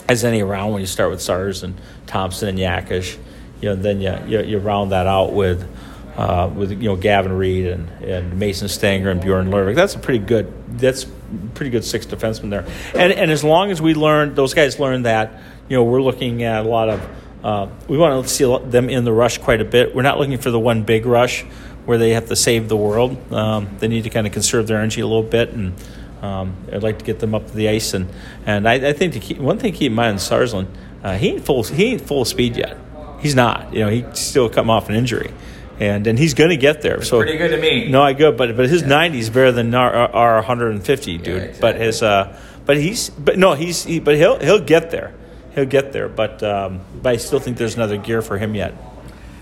as 0.09 0.25
any 0.25 0.43
around. 0.43 0.73
When 0.73 0.81
you 0.81 0.87
start 0.87 1.11
with 1.11 1.21
Sars 1.21 1.63
and 1.63 1.79
Thompson 2.07 2.49
and 2.49 2.59
Yakish, 2.59 3.19
you 3.61 3.69
know, 3.69 3.77
then 3.77 4.01
you, 4.01 4.17
you, 4.27 4.43
you 4.43 4.59
round 4.59 4.93
that 4.93 5.07
out 5.07 5.33
with 5.33 5.69
uh, 6.17 6.51
with 6.55 6.71
you 6.71 6.89
know 6.89 6.97
Gavin 6.97 7.33
Reed 7.33 7.67
and, 7.67 7.89
and 8.03 8.39
Mason 8.39 8.69
Stanger 8.69 9.11
and 9.11 9.21
Bjorn 9.21 9.49
Lervik. 9.49 9.75
That's 9.75 9.95
a 9.95 9.99
pretty 9.99 10.25
good. 10.25 10.53
That's 10.79 11.07
pretty 11.55 11.71
good 11.71 11.85
six 11.85 12.07
defensemen 12.07 12.51
there. 12.51 12.67
And 12.95 13.13
and 13.13 13.31
as 13.31 13.45
long 13.45 13.71
as 13.71 13.83
we 13.83 13.95
learn, 13.95 14.35
those 14.35 14.55
guys 14.55 14.81
learn 14.81 15.03
that. 15.03 15.41
You 15.69 15.77
know, 15.77 15.85
we're 15.85 16.03
looking 16.03 16.43
at 16.43 16.65
a 16.65 16.69
lot 16.69 16.89
of. 16.89 17.09
Uh, 17.45 17.69
we 17.87 17.97
want 17.99 18.25
to 18.25 18.33
see 18.33 18.45
them 18.71 18.89
in 18.89 19.05
the 19.05 19.13
rush 19.13 19.39
quite 19.39 19.61
a 19.61 19.65
bit. 19.65 19.95
We're 19.95 20.03
not 20.03 20.19
looking 20.19 20.39
for 20.39 20.51
the 20.51 20.59
one 20.59 20.83
big 20.83 21.07
rush 21.07 21.43
where 21.85 21.99
they 21.99 22.11
have 22.11 22.27
to 22.27 22.35
save 22.35 22.69
the 22.69 22.77
world. 22.77 23.33
Um, 23.33 23.69
they 23.79 23.87
need 23.87 24.03
to 24.05 24.11
kind 24.11 24.27
of 24.27 24.33
conserve 24.33 24.67
their 24.67 24.79
energy 24.79 25.01
a 25.01 25.07
little 25.07 25.23
bit, 25.23 25.51
and 25.51 25.75
um, 26.23 26.57
I'd 26.73 26.83
like 26.83 26.99
to 26.99 27.05
get 27.05 27.21
them 27.21 27.35
up 27.35 27.47
to 27.47 27.53
the 27.53 27.69
ice. 27.69 27.95
And 27.95 28.09
and 28.47 28.69
I, 28.69 28.89
I 28.89 28.93
think 28.95 29.21
keep, 29.21 29.39
one 29.39 29.59
thing 29.59 29.73
to 29.73 29.79
keep 29.79 29.91
in 29.91 29.95
mind, 29.95 30.19
Sarsland, 30.19 30.69
uh, 31.05 31.17
he 31.17 31.33
ain't 31.33 31.45
full 31.45 31.63
he 31.63 31.93
ain't 31.93 32.01
full 32.01 32.25
speed 32.25 32.57
yet. 32.57 32.79
He's 33.21 33.35
not. 33.35 33.73
You 33.73 33.81
know, 33.81 33.91
he's 33.91 34.19
still 34.19 34.49
coming 34.49 34.71
off 34.71 34.89
an 34.89 34.95
injury 34.95 35.33
and 35.79 36.07
and 36.07 36.19
he's 36.19 36.35
going 36.35 36.51
to 36.51 36.57
get 36.57 36.83
there. 36.83 37.03
so 37.03 37.21
pretty 37.21 37.39
good 37.39 37.51
to 37.51 37.59
me. 37.59 37.89
No, 37.89 38.03
I 38.03 38.13
good, 38.13 38.37
but 38.37 38.57
but 38.57 38.69
his 38.69 38.83
yeah. 38.83 38.89
90 38.89 39.19
is 39.19 39.31
better 39.31 39.53
than 39.53 39.75
our, 39.75 39.93
our 39.93 40.35
150, 40.37 41.19
dude. 41.19 41.27
Yeah, 41.27 41.35
exactly. 41.35 41.61
But 41.61 41.77
his 41.77 42.03
uh, 42.03 42.41
but 42.65 42.77
he's 42.77 43.11
but 43.11 43.39
no, 43.39 43.55
he's 43.55 43.85
he, 43.85 44.01
but 44.01 44.17
he'll 44.17 44.39
he'll 44.39 44.65
get 44.65 44.91
there. 44.91 45.15
He'll 45.55 45.67
get 45.67 45.93
there, 45.93 46.09
but 46.09 46.43
um, 46.43 46.81
but 47.03 47.15
I 47.15 47.17
still 47.17 47.39
think 47.39 47.57
there's 47.57 47.77
another 47.77 47.97
gear 47.97 48.23
for 48.23 48.37
him 48.39 48.55
yet. 48.55 48.75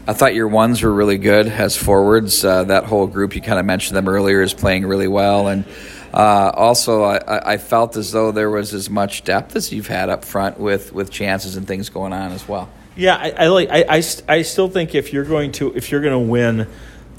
I 0.06 0.12
thought 0.12 0.34
your 0.34 0.48
ones 0.48 0.82
were 0.82 0.92
really 0.92 1.16
good 1.16 1.46
as 1.46 1.76
forwards. 1.76 2.44
Uh, 2.44 2.64
that 2.64 2.84
whole 2.84 3.06
group, 3.06 3.34
you 3.34 3.40
kind 3.40 3.58
of 3.58 3.64
mentioned 3.64 3.96
them 3.96 4.06
earlier, 4.06 4.42
is 4.42 4.52
playing 4.52 4.86
really 4.86 5.08
well. 5.08 5.48
And 5.48 5.64
uh, 6.12 6.52
also, 6.54 7.04
I, 7.04 7.54
I, 7.54 7.56
felt 7.56 7.96
as 7.96 8.12
though 8.12 8.30
there 8.30 8.50
was 8.50 8.74
as 8.74 8.90
much 8.90 9.24
depth 9.24 9.56
as 9.56 9.72
you've 9.72 9.86
had 9.86 10.10
up 10.10 10.24
front 10.26 10.60
with, 10.60 10.92
with 10.92 11.10
chances 11.10 11.56
and 11.56 11.66
things 11.66 11.88
going 11.88 12.12
on 12.12 12.32
as 12.32 12.46
well. 12.46 12.68
Yeah, 12.96 13.16
I, 13.16 13.30
I 13.30 13.46
like. 13.48 13.68
I, 13.70 13.84
I, 13.88 14.02
I 14.28 14.42
still 14.42 14.68
think 14.68 14.94
if 14.94 15.12
you're 15.12 15.24
going 15.24 15.52
to 15.52 15.74
if 15.74 15.90
you're 15.90 16.00
going 16.00 16.12
to 16.12 16.30
win 16.30 16.68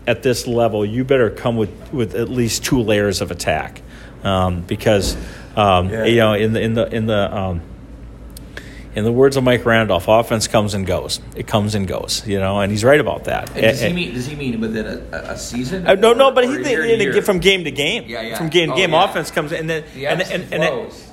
at 0.08 0.24
this 0.24 0.48
level, 0.48 0.86
you 0.86 1.03
better 1.03 1.29
come 1.29 1.58
with, 1.58 1.94
with 1.94 2.15
at 2.15 2.29
least 2.29 2.63
two 2.63 2.79
layers 2.79 3.22
of 3.22 3.32
attack, 3.32 3.82
um, 4.24 4.62
because 4.62 5.15
um, 5.55 5.89
yeah. 5.89 6.05
you 6.05 6.17
know 6.17 6.34
in 6.34 6.53
the 6.53 6.62
in 6.62 6.74
the 6.75 6.96
in 6.96 7.05
the 7.08 7.36
um, 7.36 7.62
in 8.95 9.03
the 9.03 9.11
words 9.11 9.35
of 9.35 9.43
Mike 9.43 9.65
Randolph, 9.65 10.07
offense 10.07 10.47
comes 10.47 10.73
and 10.73 10.87
goes. 10.87 11.19
It 11.35 11.47
comes 11.47 11.75
and 11.75 11.85
goes, 11.85 12.25
you 12.25 12.39
know, 12.39 12.61
and 12.61 12.71
he's 12.71 12.83
right 12.83 12.99
about 12.99 13.25
that. 13.25 13.51
And 13.51 13.61
does, 13.61 13.81
and, 13.81 13.97
he 13.97 14.05
mean, 14.05 14.13
does 14.15 14.25
he 14.25 14.35
mean 14.35 14.61
within 14.61 14.85
a, 14.85 15.17
a 15.17 15.37
season? 15.37 15.85
Uh, 15.85 15.95
no, 15.95 16.13
no, 16.13 16.31
but 16.31 16.45
he 16.45 16.63
think 16.63 17.25
from 17.25 17.39
game 17.39 17.65
to 17.65 17.71
game. 17.71 18.05
Yeah, 18.07 18.21
yeah. 18.21 18.37
From 18.37 18.49
game 18.49 18.69
to 18.69 18.73
oh, 18.73 18.77
game, 18.77 18.91
yeah. 18.91 19.03
offense 19.03 19.31
comes 19.31 19.51
and 19.51 19.69
then 19.69 19.83
the 19.93 20.07
and 20.07 20.21
and, 20.21 20.53
and, 20.53 20.63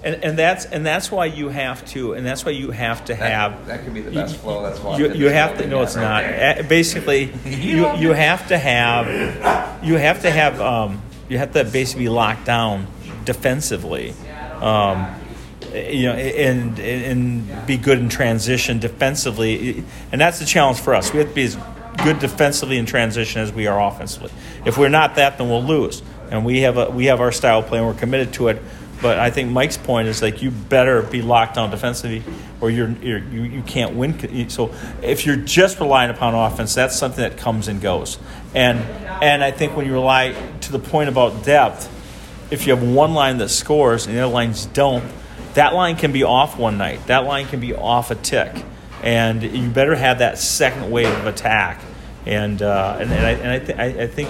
and, 0.05 0.25
and, 0.25 0.39
that's 0.39 0.65
and 0.67 0.87
that's 0.87 1.11
why 1.11 1.27
you 1.27 1.49
have 1.49 1.85
to 1.87 2.13
and 2.13 2.25
that's 2.25 2.45
why 2.45 2.53
you 2.53 2.71
have 2.71 3.05
to 3.07 3.15
have 3.17 3.67
that, 3.67 3.79
that 3.79 3.85
could 3.85 3.95
be 3.95 4.01
the 4.01 4.13
best 4.13 4.37
flow. 4.37 4.63
That's 4.63 5.01
you, 5.01 5.13
you 5.15 5.27
have 5.29 5.59
to. 5.59 5.67
No, 5.67 5.83
it's 5.83 5.97
not. 5.97 6.23
Right 6.23 6.69
basically, 6.69 7.33
you 7.45 7.93
you 7.97 8.13
have 8.13 8.47
to 8.49 8.59
have 8.59 9.85
you 9.85 9.97
have 9.97 10.23
to 10.23 10.31
have 10.31 10.61
um, 10.61 11.03
you 11.29 11.39
have 11.39 11.53
to 11.53 11.65
basically 11.65 12.09
lock 12.09 12.45
down 12.45 12.87
defensively. 13.25 14.15
Um, 14.61 15.21
you 15.75 16.05
know, 16.05 16.13
and 16.15 16.79
and 16.79 17.67
be 17.67 17.77
good 17.77 17.99
in 17.99 18.09
transition 18.09 18.79
defensively, 18.79 19.85
and 20.11 20.21
that's 20.21 20.39
the 20.39 20.47
challenge 20.47 20.81
for 20.81 20.95
us. 20.95 21.13
We 21.13 21.19
have 21.21 21.29
to 21.29 21.35
be 21.35 21.45
as 21.45 21.57
good 22.03 22.19
defensively 22.19 22.79
in 22.79 22.87
transition 22.87 23.41
as 23.41 23.53
we 23.53 23.67
are 23.67 23.81
offensively. 23.81 24.31
If 24.65 24.79
we're 24.79 24.89
not 24.89 25.17
that, 25.17 25.39
then 25.39 25.49
we'll 25.49 25.65
lose. 25.65 26.03
And 26.31 26.45
we 26.45 26.61
have 26.61 26.79
a 26.79 26.91
we 26.91 27.07
have 27.07 27.21
our 27.21 27.33
style 27.33 27.63
play, 27.63 27.79
and 27.79 27.87
we're 27.87 27.95
committed 27.95 28.33
to 28.35 28.49
it. 28.49 28.63
But 29.03 29.19
I 29.19 29.31
think 29.31 29.51
Mike's 29.51 29.77
point 29.77 30.07
is 30.07 30.23
like 30.23 30.43
you 30.43 30.53
better 30.53 31.03
be 31.03 31.23
locked 31.23 31.57
down 31.57 31.71
defensively, 31.71 32.23
or 32.61 32.71
you're, 32.71 32.91
you're 33.03 33.19
you 33.19 33.43
you 33.43 33.63
can't 33.63 33.95
win. 33.97 34.49
So 34.49 34.73
if 35.03 35.27
you're 35.27 35.37
just 35.37 35.81
relying 35.81 36.11
upon 36.11 36.35
offense, 36.35 36.75
that's 36.75 36.97
something 36.97 37.23
that 37.23 37.37
comes 37.37 37.69
and 37.69 37.81
goes. 37.81 38.19
And 38.55 38.79
and 39.23 39.43
I 39.43 39.51
think 39.51 39.77
when 39.77 39.87
you 39.87 39.93
rely 39.93 40.35
to 40.63 40.73
the 40.73 40.79
point 40.79 41.09
about 41.09 41.45
depth, 41.45 41.89
if 42.51 42.67
you 42.67 42.75
have 42.75 42.83
one 42.83 43.13
line 43.13 43.39
that 43.39 43.49
scores 43.49 44.07
and 44.07 44.17
the 44.17 44.21
other 44.21 44.33
lines 44.33 44.67
don't, 44.67 45.05
that 45.55 45.75
line 45.75 45.97
can 45.97 46.13
be 46.13 46.25
off 46.25 46.59
one 46.59 46.79
night. 46.79 47.07
That 47.07 47.25
line 47.25 47.47
can 47.47 47.61
be 47.61 47.75
off 47.75 48.11
a 48.11 48.15
tick, 48.15 48.65
and 49.03 49.43
you 49.43 49.69
better 49.69 49.95
have 49.95 50.19
that 50.19 50.39
second 50.39 50.91
wave 50.91 51.09
of 51.09 51.27
attack. 51.27 51.81
And 52.25 52.63
uh, 52.63 52.99
and, 53.01 53.13
and, 53.13 53.27
I, 53.27 53.31
and 53.31 53.51
I, 53.51 53.59
th- 53.59 53.79
I, 53.79 54.03
I 54.05 54.07
think 54.07 54.29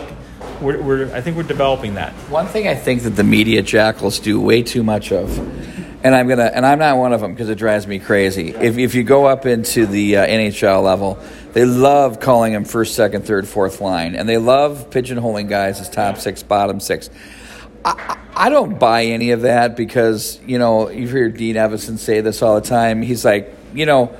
we're, 0.60 0.80
we're 0.80 1.14
I 1.14 1.20
think 1.20 1.36
we're 1.36 1.42
developing 1.42 1.94
that. 1.94 2.12
One 2.30 2.46
thing 2.46 2.66
I 2.66 2.74
think 2.74 3.02
that 3.02 3.10
the 3.10 3.24
media 3.24 3.62
jackals 3.62 4.18
do 4.18 4.40
way 4.40 4.62
too 4.62 4.82
much 4.82 5.12
of, 5.12 5.38
and 6.04 6.14
I'm 6.14 6.26
gonna 6.28 6.50
and 6.54 6.64
I'm 6.64 6.78
not 6.78 6.96
one 6.96 7.12
of 7.12 7.20
them 7.20 7.32
because 7.32 7.50
it 7.50 7.58
drives 7.58 7.86
me 7.86 7.98
crazy. 7.98 8.50
If 8.50 8.78
if 8.78 8.94
you 8.94 9.02
go 9.02 9.26
up 9.26 9.44
into 9.44 9.86
the 9.86 10.16
uh, 10.16 10.26
NHL 10.26 10.82
level, 10.82 11.18
they 11.52 11.64
love 11.64 12.18
calling 12.18 12.54
them 12.54 12.64
first, 12.64 12.94
second, 12.94 13.26
third, 13.26 13.46
fourth 13.46 13.80
line, 13.80 14.14
and 14.14 14.28
they 14.28 14.38
love 14.38 14.88
pigeonholing 14.90 15.48
guys 15.48 15.80
as 15.80 15.90
top 15.90 16.18
six, 16.18 16.42
bottom 16.42 16.80
six. 16.80 17.10
I, 17.84 18.18
I 18.34 18.48
don't 18.48 18.78
buy 18.78 19.04
any 19.04 19.32
of 19.32 19.42
that 19.42 19.76
because, 19.76 20.40
you 20.46 20.58
know, 20.58 20.88
you 20.88 21.08
hear 21.08 21.28
Dean 21.28 21.56
Evason 21.56 21.98
say 21.98 22.20
this 22.20 22.42
all 22.42 22.60
the 22.60 22.66
time. 22.66 23.02
He's 23.02 23.24
like, 23.24 23.54
you 23.74 23.86
know, 23.86 24.16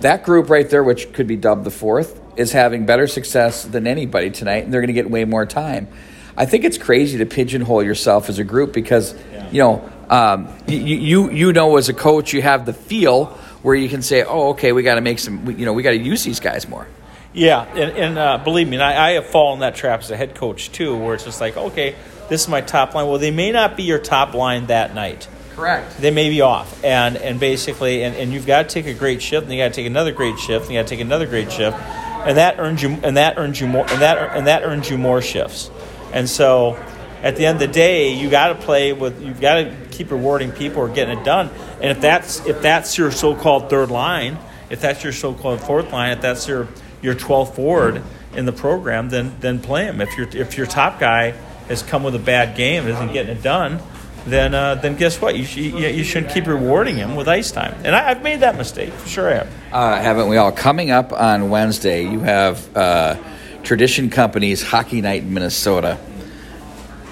that 0.00 0.24
group 0.24 0.50
right 0.50 0.68
there, 0.68 0.82
which 0.82 1.12
could 1.12 1.26
be 1.26 1.36
dubbed 1.36 1.64
the 1.64 1.70
fourth, 1.70 2.20
is 2.36 2.52
having 2.52 2.86
better 2.86 3.06
success 3.06 3.64
than 3.64 3.86
anybody 3.86 4.30
tonight, 4.30 4.64
and 4.64 4.72
they're 4.72 4.80
going 4.80 4.88
to 4.88 4.94
get 4.94 5.10
way 5.10 5.24
more 5.24 5.46
time. 5.46 5.88
I 6.36 6.44
think 6.44 6.64
it's 6.64 6.76
crazy 6.78 7.18
to 7.18 7.26
pigeonhole 7.26 7.82
yourself 7.82 8.28
as 8.28 8.38
a 8.38 8.44
group 8.44 8.72
because, 8.72 9.14
yeah. 9.32 9.50
you 9.50 9.58
know, 9.62 9.92
um, 10.10 10.54
you, 10.68 10.78
you 10.78 11.30
you 11.30 11.52
know 11.52 11.76
as 11.76 11.88
a 11.88 11.94
coach 11.94 12.32
you 12.32 12.42
have 12.42 12.66
the 12.66 12.72
feel 12.72 13.26
where 13.62 13.74
you 13.74 13.88
can 13.88 14.02
say, 14.02 14.22
oh, 14.22 14.50
okay, 14.50 14.72
we 14.72 14.82
got 14.82 14.96
to 14.96 15.00
make 15.00 15.18
some, 15.18 15.50
you 15.58 15.64
know, 15.64 15.72
we 15.72 15.82
got 15.82 15.90
to 15.90 15.98
use 15.98 16.22
these 16.24 16.40
guys 16.40 16.68
more. 16.68 16.86
Yeah, 17.32 17.62
and, 17.62 17.96
and 17.96 18.18
uh, 18.18 18.38
believe 18.38 18.68
me, 18.68 18.78
I, 18.78 19.08
I 19.08 19.12
have 19.12 19.26
fallen 19.26 19.60
that 19.60 19.74
trap 19.74 20.00
as 20.00 20.10
a 20.10 20.16
head 20.16 20.34
coach 20.34 20.70
too, 20.72 20.96
where 20.96 21.14
it's 21.14 21.24
just 21.24 21.40
like, 21.40 21.56
okay, 21.56 21.94
this 22.28 22.42
is 22.42 22.48
my 22.48 22.60
top 22.60 22.94
line. 22.94 23.06
Well, 23.06 23.18
they 23.18 23.30
may 23.30 23.52
not 23.52 23.76
be 23.76 23.84
your 23.84 23.98
top 23.98 24.34
line 24.34 24.66
that 24.66 24.94
night. 24.94 25.28
Correct. 25.54 25.98
They 25.98 26.10
may 26.10 26.28
be 26.28 26.42
off, 26.42 26.84
and 26.84 27.16
and 27.16 27.40
basically, 27.40 28.02
and, 28.02 28.14
and 28.14 28.32
you've 28.32 28.46
got 28.46 28.68
to 28.68 28.68
take 28.68 28.86
a 28.86 28.94
great 28.94 29.22
shift, 29.22 29.44
and 29.44 29.54
you 29.54 29.58
got 29.58 29.68
to 29.68 29.74
take 29.74 29.86
another 29.86 30.12
great 30.12 30.38
shift, 30.38 30.66
and 30.66 30.74
you 30.74 30.78
got 30.80 30.86
to 30.86 30.90
take 30.94 31.00
another 31.00 31.26
great 31.26 31.50
shift, 31.50 31.76
and 31.78 32.36
that 32.36 32.58
earns 32.58 32.82
you, 32.82 32.90
and 33.02 33.16
that 33.16 33.38
earns 33.38 33.58
you 33.58 33.66
more, 33.66 33.86
and 33.90 34.02
that 34.02 34.36
and 34.36 34.46
that 34.46 34.64
earns 34.64 34.90
you 34.90 34.98
more 34.98 35.22
shifts, 35.22 35.70
and 36.12 36.28
so. 36.28 36.82
At 37.22 37.34
the 37.36 37.46
end 37.46 37.56
of 37.56 37.60
the 37.60 37.74
day, 37.74 38.12
you 38.12 38.30
got 38.30 38.48
to 38.48 38.54
play 38.54 38.92
with. 38.92 39.20
You've 39.20 39.40
got 39.40 39.54
to 39.54 39.74
keep 39.90 40.10
rewarding 40.10 40.52
people 40.52 40.82
or 40.82 40.88
getting 40.88 41.18
it 41.18 41.24
done. 41.24 41.50
And 41.80 41.90
if 41.90 42.00
that's 42.00 42.44
if 42.46 42.60
that's 42.60 42.98
your 42.98 43.10
so-called 43.10 43.68
third 43.70 43.90
line, 43.90 44.38
if 44.70 44.80
that's 44.80 45.02
your 45.02 45.14
so-called 45.14 45.62
fourth 45.62 45.90
line, 45.92 46.12
if 46.12 46.20
that's 46.20 46.46
your 46.46 46.68
your 47.02 47.14
12th 47.14 47.54
forward 47.54 48.02
in 48.34 48.44
the 48.44 48.52
program, 48.52 49.08
then 49.08 49.34
then 49.40 49.58
play 49.60 49.86
him. 49.86 50.00
If 50.00 50.16
you're 50.16 50.28
if 50.28 50.56
your 50.56 50.66
top 50.66 51.00
guy 51.00 51.34
has 51.68 51.82
come 51.82 52.02
with 52.02 52.14
a 52.14 52.20
bad 52.20 52.56
game, 52.56 52.86
isn't 52.86 53.12
getting 53.12 53.36
it 53.36 53.42
done, 53.42 53.80
then 54.26 54.54
uh, 54.54 54.76
then 54.76 54.96
guess 54.96 55.20
what? 55.20 55.36
You, 55.36 55.44
sh- 55.44 55.56
you, 55.56 56.04
shouldn't 56.04 56.32
keep 56.32 56.46
rewarding 56.46 56.96
him 56.96 57.16
with 57.16 57.28
ice 57.28 57.50
time. 57.50 57.74
And 57.84 57.94
I, 57.94 58.08
have 58.08 58.22
made 58.22 58.40
that 58.40 58.56
mistake 58.56 58.92
for 58.92 59.08
sure. 59.08 59.30
I 59.30 59.34
have. 59.34 59.52
Uh, 59.72 60.02
haven't 60.02 60.28
we 60.28 60.36
all? 60.36 60.52
Coming 60.52 60.90
up 60.90 61.12
on 61.12 61.50
Wednesday, 61.50 62.02
you 62.02 62.20
have 62.20 62.76
uh, 62.76 63.16
Tradition 63.62 64.10
Company's 64.10 64.62
Hockey 64.62 65.00
Night 65.00 65.22
in 65.22 65.32
Minnesota 65.32 65.98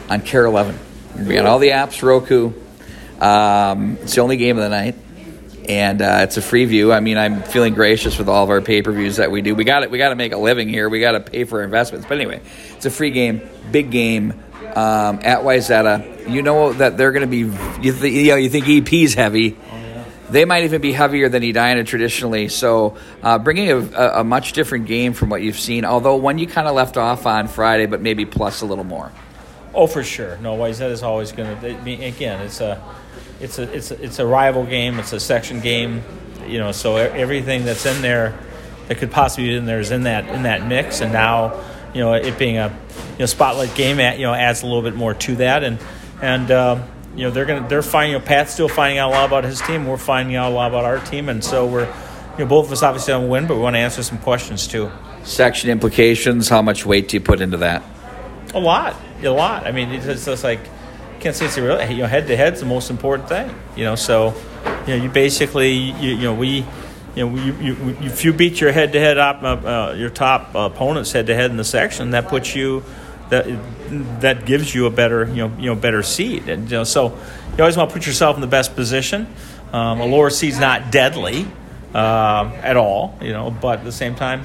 on 0.08 0.20
KARE 0.22 0.46
11. 0.46 0.78
We 1.26 1.34
got 1.34 1.46
all 1.46 1.58
the 1.58 1.68
apps, 1.68 2.02
Roku. 2.02 2.52
Um, 3.20 3.96
it's 4.02 4.16
the 4.16 4.20
only 4.20 4.36
game 4.36 4.58
of 4.58 4.64
the 4.64 4.68
night 4.70 4.96
and 5.68 6.02
uh, 6.02 6.20
it's 6.22 6.36
a 6.36 6.42
free 6.42 6.64
view. 6.64 6.92
I 6.92 7.00
mean, 7.00 7.16
I'm 7.16 7.42
feeling 7.42 7.74
gracious 7.74 8.18
with 8.18 8.28
all 8.28 8.44
of 8.44 8.50
our 8.50 8.60
pay 8.60 8.82
per 8.82 8.92
views 8.92 9.16
that 9.16 9.30
we 9.30 9.42
do. 9.42 9.54
We 9.54 9.64
got 9.64 9.82
it. 9.82 9.90
We 9.90 9.98
got 9.98 10.10
to 10.10 10.16
make 10.16 10.32
a 10.32 10.36
living 10.36 10.68
here. 10.68 10.88
We 10.88 11.00
got 11.00 11.12
to 11.12 11.20
pay 11.20 11.44
for 11.44 11.62
investments. 11.62 12.06
But 12.08 12.18
anyway, 12.18 12.40
it's 12.74 12.86
a 12.86 12.90
free 12.90 13.10
game, 13.10 13.40
big 13.70 13.90
game 13.90 14.43
um, 14.74 15.20
at 15.22 15.40
Wayzata. 15.40 16.30
You 16.30 16.42
know 16.42 16.72
that 16.72 16.96
they're 16.96 17.12
going 17.12 17.22
to 17.22 17.26
be. 17.26 17.38
You, 17.82 17.92
th- 17.92 18.12
you, 18.12 18.30
know, 18.30 18.36
you 18.36 18.50
think 18.50 18.68
EP's 18.68 19.14
heavy. 19.14 19.56
They 20.30 20.46
might 20.46 20.64
even 20.64 20.80
be 20.80 20.92
heavier 20.92 21.28
than 21.28 21.42
Edina 21.42 21.84
traditionally. 21.84 22.48
So, 22.48 22.96
uh, 23.22 23.38
bringing 23.38 23.70
a, 23.70 23.76
a, 23.76 24.20
a, 24.20 24.24
much 24.24 24.52
different 24.52 24.86
game 24.86 25.12
from 25.12 25.28
what 25.28 25.42
you've 25.42 25.58
seen. 25.58 25.84
Although 25.84 26.16
one 26.16 26.38
you 26.38 26.46
kind 26.46 26.66
of 26.66 26.74
left 26.74 26.96
off 26.96 27.26
on 27.26 27.46
Friday, 27.46 27.86
but 27.86 28.00
maybe 28.00 28.24
plus 28.24 28.62
a 28.62 28.66
little 28.66 28.84
more. 28.84 29.12
Oh, 29.74 29.86
for 29.86 30.02
sure. 30.02 30.38
No, 30.38 30.56
Wayzata 30.56 30.90
is 30.90 31.02
always 31.02 31.32
going 31.32 31.60
to. 31.60 32.06
Again, 32.06 32.40
it's 32.40 32.60
a 32.60 32.82
it's 33.40 33.58
a 33.58 33.62
it's 33.72 33.90
a, 33.90 34.02
it's 34.02 34.18
a 34.18 34.26
rival 34.26 34.64
game. 34.64 34.98
It's 34.98 35.12
a 35.12 35.20
section 35.20 35.60
game. 35.60 36.02
You 36.46 36.58
know, 36.58 36.72
so 36.72 36.96
everything 36.96 37.64
that's 37.64 37.84
in 37.86 38.02
there 38.02 38.38
that 38.88 38.98
could 38.98 39.10
possibly 39.10 39.48
be 39.48 39.54
in 39.56 39.66
there 39.66 39.80
is 39.80 39.90
in 39.90 40.04
that 40.04 40.28
in 40.28 40.44
that 40.44 40.66
mix. 40.66 41.00
And 41.00 41.12
now, 41.12 41.60
you 41.94 42.00
know, 42.00 42.12
it 42.12 42.38
being 42.38 42.58
a 42.58 42.68
you 43.12 43.18
know 43.20 43.26
spotlight 43.26 43.74
game, 43.74 44.00
at, 44.00 44.18
you 44.18 44.26
know, 44.26 44.34
adds 44.34 44.62
a 44.62 44.66
little 44.66 44.82
bit 44.82 44.94
more 44.94 45.14
to 45.14 45.36
that, 45.36 45.64
and 45.64 45.78
and 46.20 46.50
um, 46.50 46.82
you 47.16 47.22
know 47.22 47.30
they're 47.30 47.46
gonna 47.46 47.66
they're 47.68 47.82
finding 47.82 48.12
you 48.12 48.18
know 48.18 48.24
Pat's 48.24 48.52
still 48.52 48.68
finding 48.68 48.98
out 48.98 49.10
a 49.10 49.14
lot 49.14 49.26
about 49.26 49.44
his 49.44 49.60
team. 49.62 49.86
We're 49.86 49.96
finding 49.96 50.36
out 50.36 50.50
a 50.50 50.54
lot 50.54 50.68
about 50.68 50.84
our 50.84 50.98
team, 50.98 51.28
and 51.28 51.42
so 51.42 51.66
we're 51.66 51.86
you 51.86 52.44
know 52.44 52.46
both 52.46 52.66
of 52.66 52.72
us 52.72 52.82
obviously 52.82 53.12
don't 53.12 53.28
win, 53.28 53.46
but 53.46 53.54
we 53.54 53.60
want 53.60 53.74
to 53.74 53.80
answer 53.80 54.02
some 54.02 54.18
questions 54.18 54.66
too. 54.66 54.90
Section 55.22 55.70
implications. 55.70 56.48
How 56.48 56.60
much 56.60 56.84
weight 56.84 57.08
do 57.08 57.16
you 57.16 57.20
put 57.20 57.40
into 57.40 57.58
that? 57.58 57.82
A 58.52 58.60
lot, 58.60 58.96
a 59.22 59.28
lot. 59.28 59.66
I 59.66 59.72
mean, 59.72 59.90
it's 59.90 60.24
just 60.24 60.44
like 60.44 60.60
can't 61.20 61.34
say 61.34 61.46
it's 61.46 61.56
a 61.56 61.92
you 61.92 62.02
know 62.02 62.06
head 62.06 62.26
to 62.26 62.36
head's 62.36 62.60
the 62.60 62.66
most 62.66 62.90
important 62.90 63.28
thing. 63.28 63.50
You 63.76 63.84
know, 63.84 63.94
so 63.94 64.34
you 64.86 64.96
know 64.96 65.04
you 65.04 65.08
basically 65.08 65.72
you, 65.72 66.16
you 66.16 66.22
know 66.22 66.34
we 66.34 66.66
you 67.14 67.28
know, 67.28 67.36
you, 67.36 67.52
you, 67.54 67.96
if 68.00 68.24
you 68.24 68.32
beat 68.32 68.60
your 68.60 68.72
head-to-head 68.72 69.18
op, 69.18 69.42
uh, 69.42 69.46
uh 69.46 69.94
your 69.96 70.10
top 70.10 70.54
opponents 70.54 71.12
head-to-head 71.12 71.50
in 71.50 71.56
the 71.56 71.64
section, 71.64 72.10
that 72.10 72.28
puts 72.28 72.54
you 72.54 72.82
that 73.30 73.46
that 74.20 74.46
gives 74.46 74.74
you 74.74 74.86
a 74.86 74.90
better 74.90 75.26
you 75.26 75.36
know 75.36 75.56
you 75.58 75.66
know 75.66 75.74
better 75.74 76.02
seed, 76.02 76.48
and 76.48 76.70
you 76.70 76.78
know, 76.78 76.84
so 76.84 77.16
you 77.56 77.60
always 77.60 77.76
want 77.76 77.90
to 77.90 77.94
put 77.94 78.06
yourself 78.06 78.36
in 78.36 78.40
the 78.40 78.46
best 78.46 78.74
position. 78.74 79.26
Um, 79.72 80.00
a 80.00 80.06
lower 80.06 80.30
seed's 80.30 80.58
not 80.58 80.92
deadly 80.92 81.46
uh, 81.94 82.50
at 82.62 82.76
all, 82.76 83.18
you 83.20 83.32
know, 83.32 83.50
but 83.50 83.80
at 83.80 83.84
the 83.84 83.92
same 83.92 84.14
time, 84.14 84.42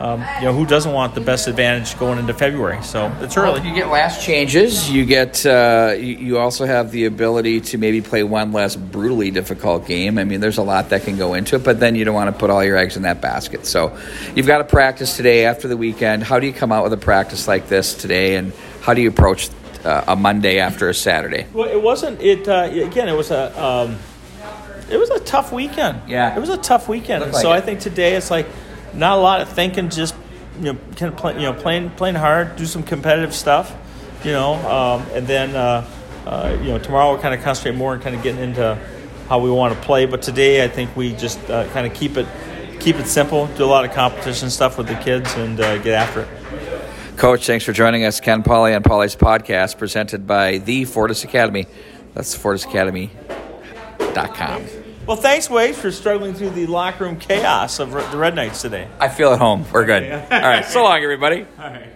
um, 0.00 0.24
you 0.38 0.44
know, 0.44 0.52
who 0.52 0.64
doesn't 0.64 0.92
want 0.92 1.14
the 1.14 1.20
best 1.20 1.48
advantage 1.48 1.98
going 1.98 2.18
into 2.18 2.32
February? 2.32 2.82
So 2.82 3.12
it's 3.20 3.36
early. 3.36 3.58
Well, 3.58 3.68
you 3.68 3.74
get 3.74 3.88
last 3.88 4.24
changes. 4.24 4.90
You 4.90 5.04
get. 5.04 5.44
Uh, 5.44 5.94
you, 5.98 6.38
also 6.38 6.66
have 6.66 6.92
the 6.92 7.06
ability 7.06 7.60
to 7.60 7.78
maybe 7.78 8.00
play 8.00 8.22
one 8.22 8.52
less 8.52 8.76
brutally 8.76 9.32
difficult 9.32 9.86
game. 9.86 10.18
I 10.18 10.24
mean, 10.24 10.40
there's 10.40 10.58
a 10.58 10.62
lot 10.62 10.90
that 10.90 11.02
can 11.02 11.16
go 11.16 11.34
into 11.34 11.56
it, 11.56 11.64
but 11.64 11.80
then 11.80 11.96
you 11.96 12.04
don't 12.04 12.14
want 12.14 12.32
to 12.32 12.38
put 12.38 12.48
all 12.48 12.62
your 12.62 12.76
eggs 12.76 12.96
in 12.96 13.02
that 13.02 13.20
basket. 13.20 13.66
So 13.66 13.98
you've 14.36 14.46
got 14.46 14.58
to 14.58 14.64
practice 14.64 15.16
today 15.16 15.46
after 15.46 15.66
the 15.66 15.76
weekend. 15.76 16.22
How 16.22 16.38
do 16.38 16.46
you 16.46 16.52
come 16.52 16.70
out 16.70 16.84
with 16.84 16.92
a 16.92 16.96
practice 16.96 17.48
like 17.48 17.68
this 17.68 17.94
today, 17.94 18.36
and 18.36 18.52
how 18.82 18.94
do 18.94 19.02
you 19.02 19.08
approach 19.08 19.50
uh, 19.84 20.04
a 20.06 20.14
Monday 20.14 20.60
after 20.60 20.88
a 20.88 20.94
Saturday? 20.94 21.46
Well, 21.52 21.68
it 21.68 21.82
wasn't. 21.82 22.22
It 22.22 22.46
uh, 22.46 22.68
again. 22.70 23.08
It 23.08 23.16
was 23.16 23.32
a. 23.32 23.60
Um, 23.60 23.98
it 24.90 24.96
was 24.96 25.10
a 25.10 25.20
tough 25.20 25.52
weekend. 25.52 26.08
Yeah, 26.08 26.34
it 26.34 26.40
was 26.40 26.48
a 26.48 26.56
tough 26.56 26.88
weekend. 26.88 27.24
Like 27.24 27.42
so 27.42 27.52
it. 27.52 27.56
I 27.56 27.60
think 27.60 27.80
today 27.80 28.14
it's 28.14 28.30
like 28.30 28.46
not 28.94 29.18
a 29.18 29.20
lot 29.20 29.40
of 29.40 29.48
thinking, 29.48 29.90
just 29.90 30.14
you 30.58 30.72
know, 30.72 30.78
kind 30.96 31.12
of 31.12 31.18
play, 31.18 31.34
you 31.34 31.42
know, 31.42 31.52
playing 31.52 31.90
playing 31.90 32.16
hard, 32.16 32.56
do 32.56 32.66
some 32.66 32.82
competitive 32.82 33.34
stuff, 33.34 33.76
you 34.24 34.32
know, 34.32 34.54
um, 34.54 35.06
and 35.12 35.26
then 35.26 35.54
uh, 35.54 35.86
uh, 36.26 36.56
you 36.60 36.68
know 36.68 36.78
tomorrow 36.78 37.12
we'll 37.12 37.20
kind 37.20 37.34
of 37.34 37.42
concentrate 37.42 37.76
more 37.76 37.92
and 37.94 38.02
kind 38.02 38.16
of 38.16 38.22
getting 38.22 38.42
into 38.42 38.78
how 39.28 39.38
we 39.38 39.50
want 39.50 39.74
to 39.74 39.80
play. 39.80 40.06
But 40.06 40.22
today 40.22 40.64
I 40.64 40.68
think 40.68 40.96
we 40.96 41.12
just 41.14 41.38
uh, 41.50 41.68
kind 41.70 41.86
of 41.86 41.92
keep 41.94 42.16
it 42.16 42.26
keep 42.80 42.96
it 42.96 43.06
simple, 43.06 43.46
do 43.56 43.64
a 43.64 43.66
lot 43.66 43.84
of 43.84 43.92
competition 43.92 44.50
stuff 44.50 44.78
with 44.78 44.88
the 44.88 44.96
kids, 44.96 45.32
and 45.34 45.60
uh, 45.60 45.78
get 45.78 45.94
after 45.94 46.22
it. 46.22 46.28
Coach, 47.16 47.46
thanks 47.46 47.64
for 47.64 47.72
joining 47.72 48.04
us. 48.04 48.20
Ken 48.20 48.42
Pauly 48.44 48.76
on 48.76 48.84
Pauly's 48.84 49.16
podcast, 49.16 49.78
presented 49.78 50.24
by 50.26 50.58
the 50.58 50.84
Fortis 50.84 51.24
Academy. 51.24 51.66
That's 52.14 52.38
fortisacademy.com. 52.38 54.77
Well, 55.08 55.16
thanks, 55.16 55.48
Wade, 55.48 55.74
for 55.74 55.90
struggling 55.90 56.34
through 56.34 56.50
the 56.50 56.66
locker 56.66 57.04
room 57.04 57.18
chaos 57.18 57.78
of 57.78 57.92
the 57.92 58.18
Red 58.18 58.34
Knights 58.34 58.60
today. 58.60 58.86
I 59.00 59.08
feel 59.08 59.32
at 59.32 59.38
home. 59.38 59.64
We're 59.72 59.86
good. 59.86 60.02
All 60.12 60.28
right. 60.28 60.66
So 60.66 60.84
long, 60.84 61.02
everybody. 61.02 61.46
All 61.58 61.70
right. 61.70 61.88